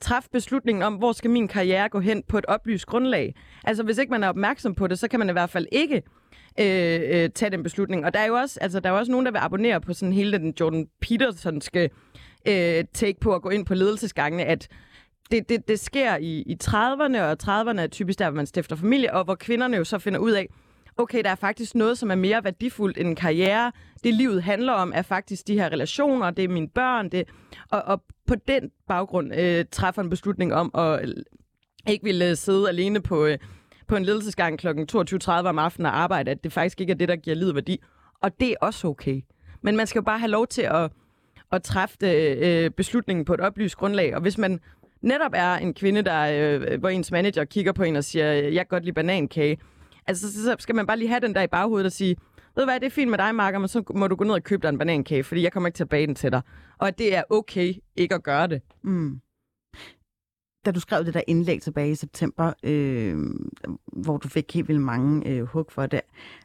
[0.00, 3.34] træffe beslutningen om, hvor skal min karriere gå hen på et oplyst grundlag.
[3.64, 6.02] Altså hvis ikke man er opmærksom på det, så kan man i hvert fald ikke
[6.60, 8.04] øh, øh, tage den beslutning.
[8.04, 9.92] Og der er jo også, altså, der er jo også nogen, der vil abonnere på
[9.92, 11.90] sådan hele den Jordan Petersonske
[12.48, 14.68] øh, take på at gå ind på ledelsesgangene, at
[15.30, 18.76] det, det, det sker i, i 30'erne, og 30'erne er typisk der, hvor man stifter
[18.76, 20.48] familie, og hvor kvinderne jo så finder ud af,
[20.98, 23.72] okay, der er faktisk noget, som er mere værdifuldt end en karriere.
[24.04, 27.28] Det livet handler om, er faktisk de her relationer, det er mine børn, det,
[27.70, 31.14] og, og på den baggrund øh, træffer en beslutning om at øh,
[31.88, 33.38] ikke ville øh, sidde alene på, øh,
[33.86, 34.68] på en ledelsesgang kl.
[34.68, 37.80] 22.30 om aftenen og arbejde, at det faktisk ikke er det, der giver livet værdi.
[38.22, 39.22] Og det er også okay.
[39.62, 40.90] Men man skal jo bare have lov til at,
[41.52, 44.14] at træffe øh, beslutningen på et oplyst grundlag.
[44.14, 44.60] Og hvis man
[45.02, 48.52] netop er en kvinde, der, øh, hvor ens manager kigger på en og siger, jeg
[48.52, 49.58] kan godt lide banankage,
[50.08, 52.16] altså så, så skal man bare lige have den der i baghovedet og sige,
[52.54, 54.34] ved du hvad, det er fint med dig, Marker, men så må du gå ned
[54.34, 56.42] og købe dig en banankage, fordi jeg kommer ikke til at bage den til dig.
[56.78, 58.62] Og at det er okay ikke at gøre det.
[58.82, 59.20] Mm.
[60.66, 63.16] Da du skrev det der indlæg tilbage i september, øh,
[63.92, 66.00] hvor du fik helt vildt mange øh, hug for det,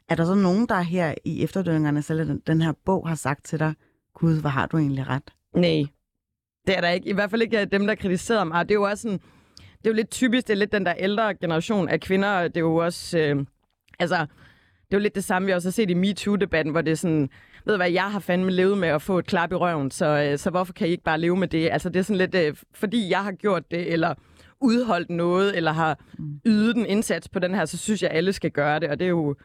[0.09, 3.45] er der så nogen, der her i efterdønningerne, selv den, den her bog, har sagt
[3.45, 3.73] til dig,
[4.13, 5.33] Gud, hvor har du egentlig ret?
[5.55, 5.83] Nej,
[6.67, 7.09] det er der ikke.
[7.09, 8.69] I hvert fald ikke dem, der kritiserer mig.
[8.69, 9.19] Det er jo også sådan,
[9.83, 12.47] det er jo lidt typisk, det er lidt den der ældre generation af kvinder.
[12.47, 13.45] Det er jo også, øh,
[13.99, 16.91] altså, det er jo lidt det samme, vi også har set i MeToo-debatten, hvor det
[16.91, 17.29] er sådan,
[17.65, 20.05] ved du hvad, jeg har fandme levet med at få et klap i røven, så,
[20.05, 21.69] øh, så hvorfor kan I ikke bare leve med det?
[21.71, 24.13] Altså, det er sådan lidt, øh, fordi jeg har gjort det, eller
[24.61, 25.99] udholdt noget, eller har
[26.45, 29.05] ydet en indsats på den her, så synes jeg, alle skal gøre det, og det
[29.05, 29.35] er jo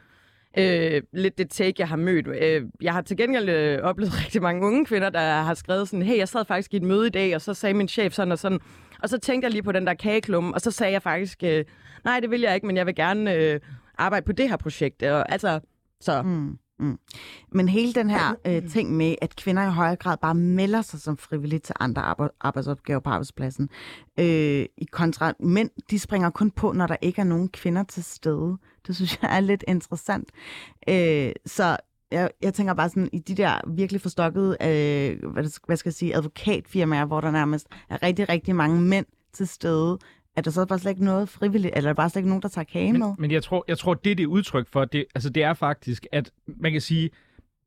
[0.57, 2.27] øh, lidt det take, jeg har mødt.
[2.27, 6.05] Øh, jeg har til gengæld øh, oplevet rigtig mange unge kvinder, der har skrevet sådan,
[6.05, 8.31] hey, jeg sad faktisk i et møde i dag, og så sagde min chef sådan
[8.31, 8.59] og sådan,
[9.03, 11.65] og så tænkte jeg lige på den der kageklumme, og så sagde jeg faktisk, øh,
[12.05, 13.59] nej, det vil jeg ikke, men jeg vil gerne øh,
[13.97, 15.03] arbejde på det her projekt.
[15.03, 15.59] Og, altså,
[16.01, 16.21] så...
[16.21, 16.57] Mm.
[16.79, 16.99] Mm.
[17.51, 21.01] Men hele den her øh, ting med, at kvinder i højere grad bare melder sig
[21.01, 23.69] som frivilligt til andre arbe- arbejdsopgaver på arbejdspladsen,
[24.19, 28.03] øh, i kontra mænd, de springer kun på, når der ikke er nogen kvinder til
[28.03, 28.57] stede.
[28.87, 30.29] Det synes jeg er lidt interessant.
[30.89, 31.77] Øh, så
[32.11, 36.15] jeg, jeg tænker bare sådan, i de der virkelig forstokkede, øh, hvad, skal jeg sige,
[36.15, 39.97] advokatfirmaer, hvor der nærmest er rigtig, rigtig mange mænd til stede,
[40.35, 42.41] er der så bare slet ikke noget frivilligt, eller er der bare slet ikke nogen,
[42.41, 42.99] der tager kage med?
[42.99, 45.53] Men, men jeg, tror, jeg tror, det det er udtryk for, det, altså det er
[45.53, 47.09] faktisk, at man kan sige,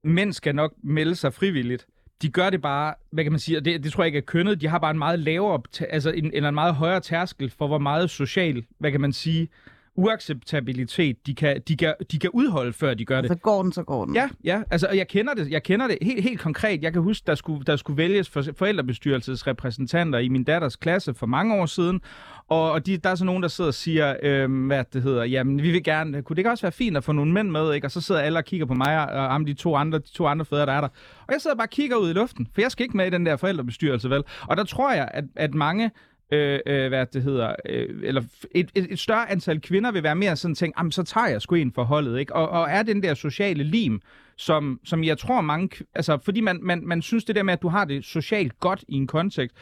[0.05, 1.87] mænd skal nok melde sig frivilligt.
[2.23, 4.23] De gør det bare, hvad kan man sige, og det, det tror jeg ikke er
[4.23, 7.67] kønnet, de har bare en meget lavere, altså en, eller en meget højere tærskel for,
[7.67, 9.49] hvor meget social, hvad kan man sige,
[9.95, 13.31] uacceptabilitet de kan, de kan, de kan udholde, før de gør det.
[13.31, 14.15] Så går den, så går den.
[14.15, 14.63] Ja, ja.
[14.71, 16.83] Altså, og jeg kender det, jeg kender det helt, helt konkret.
[16.83, 21.27] Jeg kan huske, der skulle, der skulle vælges for, forældrebestyrelsesrepræsentanter i min datters klasse for
[21.27, 22.01] mange år siden.
[22.49, 25.25] Og, og de, der er så nogen, der sidder og siger, øh, hvad det hedder,
[25.25, 27.75] jamen, vi vil gerne, kunne det ikke også være fint at få nogle mænd med,
[27.75, 27.87] ikke?
[27.87, 30.27] Og så sidder alle og kigger på mig og, og de to andre, de to
[30.27, 30.89] andre fædre, der er der.
[31.27, 33.11] Og jeg sidder bare og kigger ud i luften, for jeg skal ikke med i
[33.11, 34.23] den der forældrebestyrelse, vel?
[34.43, 35.91] Og der tror jeg, at, at mange
[36.33, 40.15] øh, øh, hvad det hedder, øh, eller et, et, et større antal kvinder vil være
[40.15, 42.35] mere sådan tænkt, jamen så tager jeg sgu en for holdet, ikke?
[42.35, 44.01] Og, og er den der sociale lim,
[44.37, 47.63] som, som jeg tror mange, altså fordi man, man, man synes det der med, at
[47.63, 49.57] du har det socialt godt i en kontekst,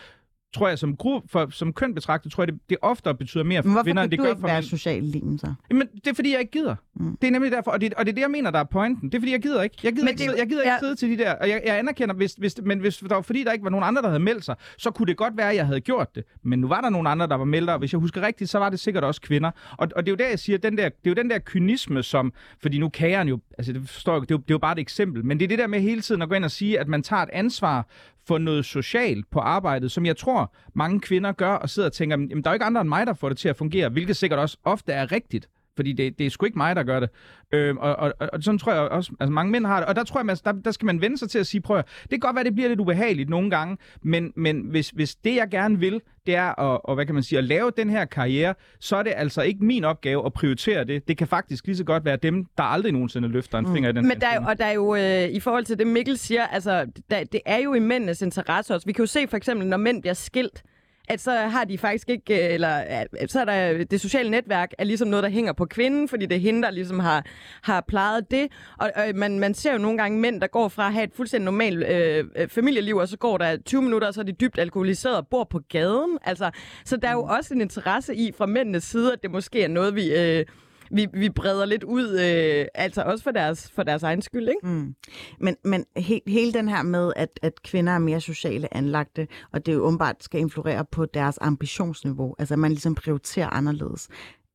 [0.55, 3.63] tror jeg som gruppe, for, som køn betragtet, tror jeg, det, det oftere betyder mere
[3.63, 4.65] for hvorfor kvinder, kan end det du gør ikke for være mænd.
[4.65, 5.55] social lim, så?
[5.71, 6.77] Men det er fordi, jeg ikke gider.
[6.95, 7.17] Mm.
[7.17, 9.09] Det er nemlig derfor, og det, og det er det, jeg mener, der er pointen.
[9.09, 9.77] Det er fordi, jeg gider ikke.
[9.83, 10.75] Jeg gider, Men ikke, det jeg gider ja.
[10.75, 13.23] ikke sidde til de der, og jeg, jeg anerkender, hvis, hvis, men hvis der var
[13.23, 15.51] fordi, der ikke var nogen andre, der havde meldt sig, så kunne det godt være,
[15.51, 16.25] at jeg havde gjort det.
[16.43, 18.59] Men nu var der nogen andre, der var meldt, og hvis jeg husker rigtigt, så
[18.59, 19.51] var det sikkert også kvinder.
[19.79, 21.39] Og, og det er jo der, jeg siger, den der, det er jo den der
[21.45, 22.33] kynisme, som,
[22.63, 24.73] fordi nu kageren jo, altså det forstår jeg, det er, jo, det er jo bare
[24.73, 26.81] et eksempel, men det er det der med hele tiden at gå ind og sige,
[26.81, 27.87] at man tager et ansvar
[28.31, 32.17] for noget socialt på arbejdet, som jeg tror, mange kvinder gør, og sidder og tænker,
[32.17, 34.17] jamen, der er jo ikke andre end mig, der får det til at fungere, hvilket
[34.17, 35.49] sikkert også ofte er rigtigt.
[35.81, 37.09] Fordi det, det er sgu ikke mig, der gør det.
[37.53, 39.89] Øhm, og, og, og sådan tror jeg også, altså mange mænd har det.
[39.89, 41.79] Og der tror jeg, man, der, der skal man vende sig til at sige, prøv
[41.79, 45.15] at, det kan godt være, det bliver lidt ubehageligt nogle gange, men, men hvis, hvis
[45.15, 47.91] det, jeg gerne vil, det er at, og, hvad kan man sige, at lave den
[47.91, 51.09] her karriere, så er det altså ikke min opgave at prioritere det.
[51.09, 53.93] Det kan faktisk lige så godt være dem, der aldrig nogensinde løfter en finger i
[53.93, 55.87] den Men her der er, jo- og der er jo, øh, i forhold til det
[55.87, 58.87] Mikkel siger, altså, der, det er jo i mændenes interesse også.
[58.87, 60.63] Vi kan jo se for eksempel, når mænd bliver skilt,
[61.11, 64.71] at så har de faktisk ikke, øh, eller at så er der det sociale netværk
[64.79, 67.27] er ligesom noget, der hænger på kvinden, fordi det er hende, der ligesom har,
[67.63, 68.49] har plejet det.
[68.79, 71.15] Og, og man, man ser jo nogle gange mænd, der går fra at have et
[71.15, 74.33] fuldstændig normalt øh, øh, familieliv, og så går der 20 minutter, og så er de
[74.33, 76.19] dybt alkoholiseret og bor på gaden.
[76.23, 76.51] Altså,
[76.85, 79.69] så der er jo også en interesse i fra mændenes side, at det måske er
[79.69, 80.15] noget, vi...
[80.15, 80.47] Øh,
[80.91, 84.67] vi, vi breder lidt ud, øh, altså også for deres, for deres egen skyld, ikke?
[84.67, 84.95] Mm.
[85.41, 89.67] Men, men he, hele den her med, at, at kvinder er mere sociale anlagte, og
[89.67, 94.09] det jo åbenbart skal influere på deres ambitionsniveau, altså at man ligesom prioriterer anderledes.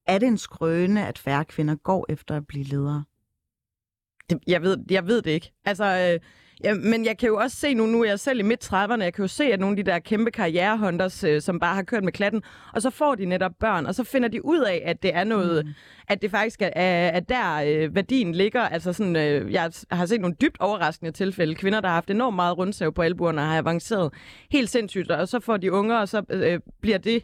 [0.08, 3.04] Er det en skrøne, at færre kvinder går efter at blive ledere?
[4.30, 5.52] Det, jeg, ved, jeg ved det ikke.
[5.66, 6.20] Altså, øh,
[6.64, 9.04] ja, men jeg kan jo også se nu, nu er jeg selv i midt 30'erne,
[9.04, 11.84] jeg kan jo se, at nogle af de der kæmpe karrierehunters, øh, som bare har
[11.84, 12.42] kørt med klatten,
[12.74, 15.24] og så får de netop børn, og så finder de ud af, at det er
[15.24, 15.74] noget, mm.
[16.08, 18.62] at det faktisk er, er der øh, værdien ligger.
[18.62, 21.56] Altså sådan, øh, jeg har set nogle dybt overraskende tilfælde.
[21.56, 24.14] Kvinder, der har haft enormt meget rundsav på albuerne, og har avanceret
[24.52, 27.24] helt sindssygt, og så får de unger, og så øh, bliver det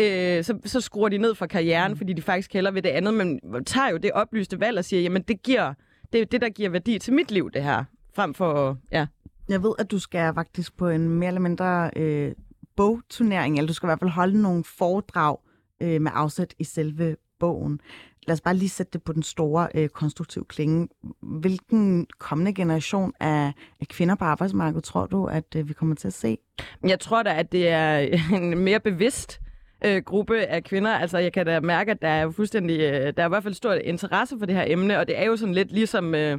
[0.00, 1.98] øh, så, så skruer de ned for karrieren, mm.
[1.98, 5.02] fordi de faktisk hælder ved det andet, men tager jo det oplyste valg og siger,
[5.02, 5.74] jamen det giver,
[6.12, 7.84] det er det, der giver værdi til mit liv, det her,
[8.16, 9.06] frem for, ja.
[9.48, 12.32] Jeg ved, at du skal faktisk på en mere eller mindre øh,
[12.76, 15.36] bogturnering, eller du skal i hvert fald holde nogle foredrag
[15.80, 17.80] øh, med afsæt i selve bogen.
[18.26, 20.88] Lad os bare lige sætte det på den store øh, konstruktive klinge.
[21.22, 26.08] Hvilken kommende generation af, af kvinder på arbejdsmarkedet tror du, at øh, vi kommer til
[26.08, 26.38] at se?
[26.82, 27.98] Jeg tror da, at det er
[28.36, 29.40] en mere bevidst
[29.84, 30.90] øh, gruppe af kvinder.
[30.90, 33.54] Altså, jeg kan da mærke, at der er fuldstændig, øh, der er i hvert fald
[33.54, 36.38] stor interesse for det her emne, og det er jo sådan lidt ligesom, øh,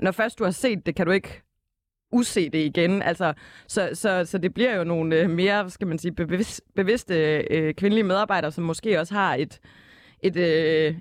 [0.00, 1.42] når først du har set det, kan du ikke
[2.12, 3.02] use det igen.
[3.02, 3.32] Altså,
[3.68, 7.14] så, så, så det bliver jo nogle øh, mere, skal man sige, bevidst, bevidste
[7.50, 9.60] øh, kvindelige medarbejdere, som måske også har et,
[10.22, 10.94] et øh,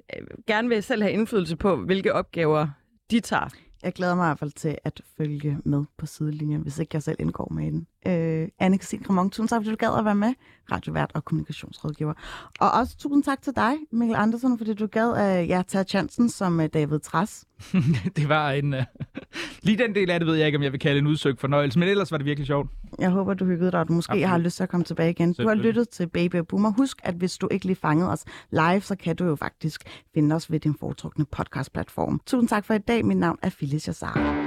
[0.48, 2.68] gerne vil selv have indflydelse på, hvilke opgaver
[3.12, 3.50] de tager.
[3.84, 7.04] Jeg glæder mig i hvert fald til at følge med på sidelinjen, hvis ikke jeg
[7.04, 7.88] selv indgår med i den.
[8.08, 10.34] Øh, anne Christine Cremont, tusind tak, fordi du gad at være med,
[10.72, 12.14] radiovært og kommunikationsrådgiver.
[12.60, 16.30] Og også tusind tak til dig, Mikkel Andersen, fordi du gad at ja, tage chancen
[16.30, 17.46] som øh, David Træs.
[18.18, 18.74] det var en...
[18.74, 18.80] Uh...
[19.62, 21.80] Lige den del af det ved jeg ikke, om jeg vil kalde en udsøgt fornøjelse,
[21.80, 22.70] men ellers var det virkelig sjovt.
[23.00, 24.30] Jeg håber, du hyggede dig, og du måske Absolut.
[24.30, 25.34] har lyst til at komme tilbage igen.
[25.34, 26.72] Du har lyttet til Baby og Boomer.
[26.72, 30.36] Husk, at hvis du ikke lige fangede os live, så kan du jo faktisk finde
[30.36, 32.22] os ved din foretrukne podcastplatform.
[32.26, 33.06] Tusind tak for i dag.
[33.06, 34.47] Mit navn er Phyllis Jassar.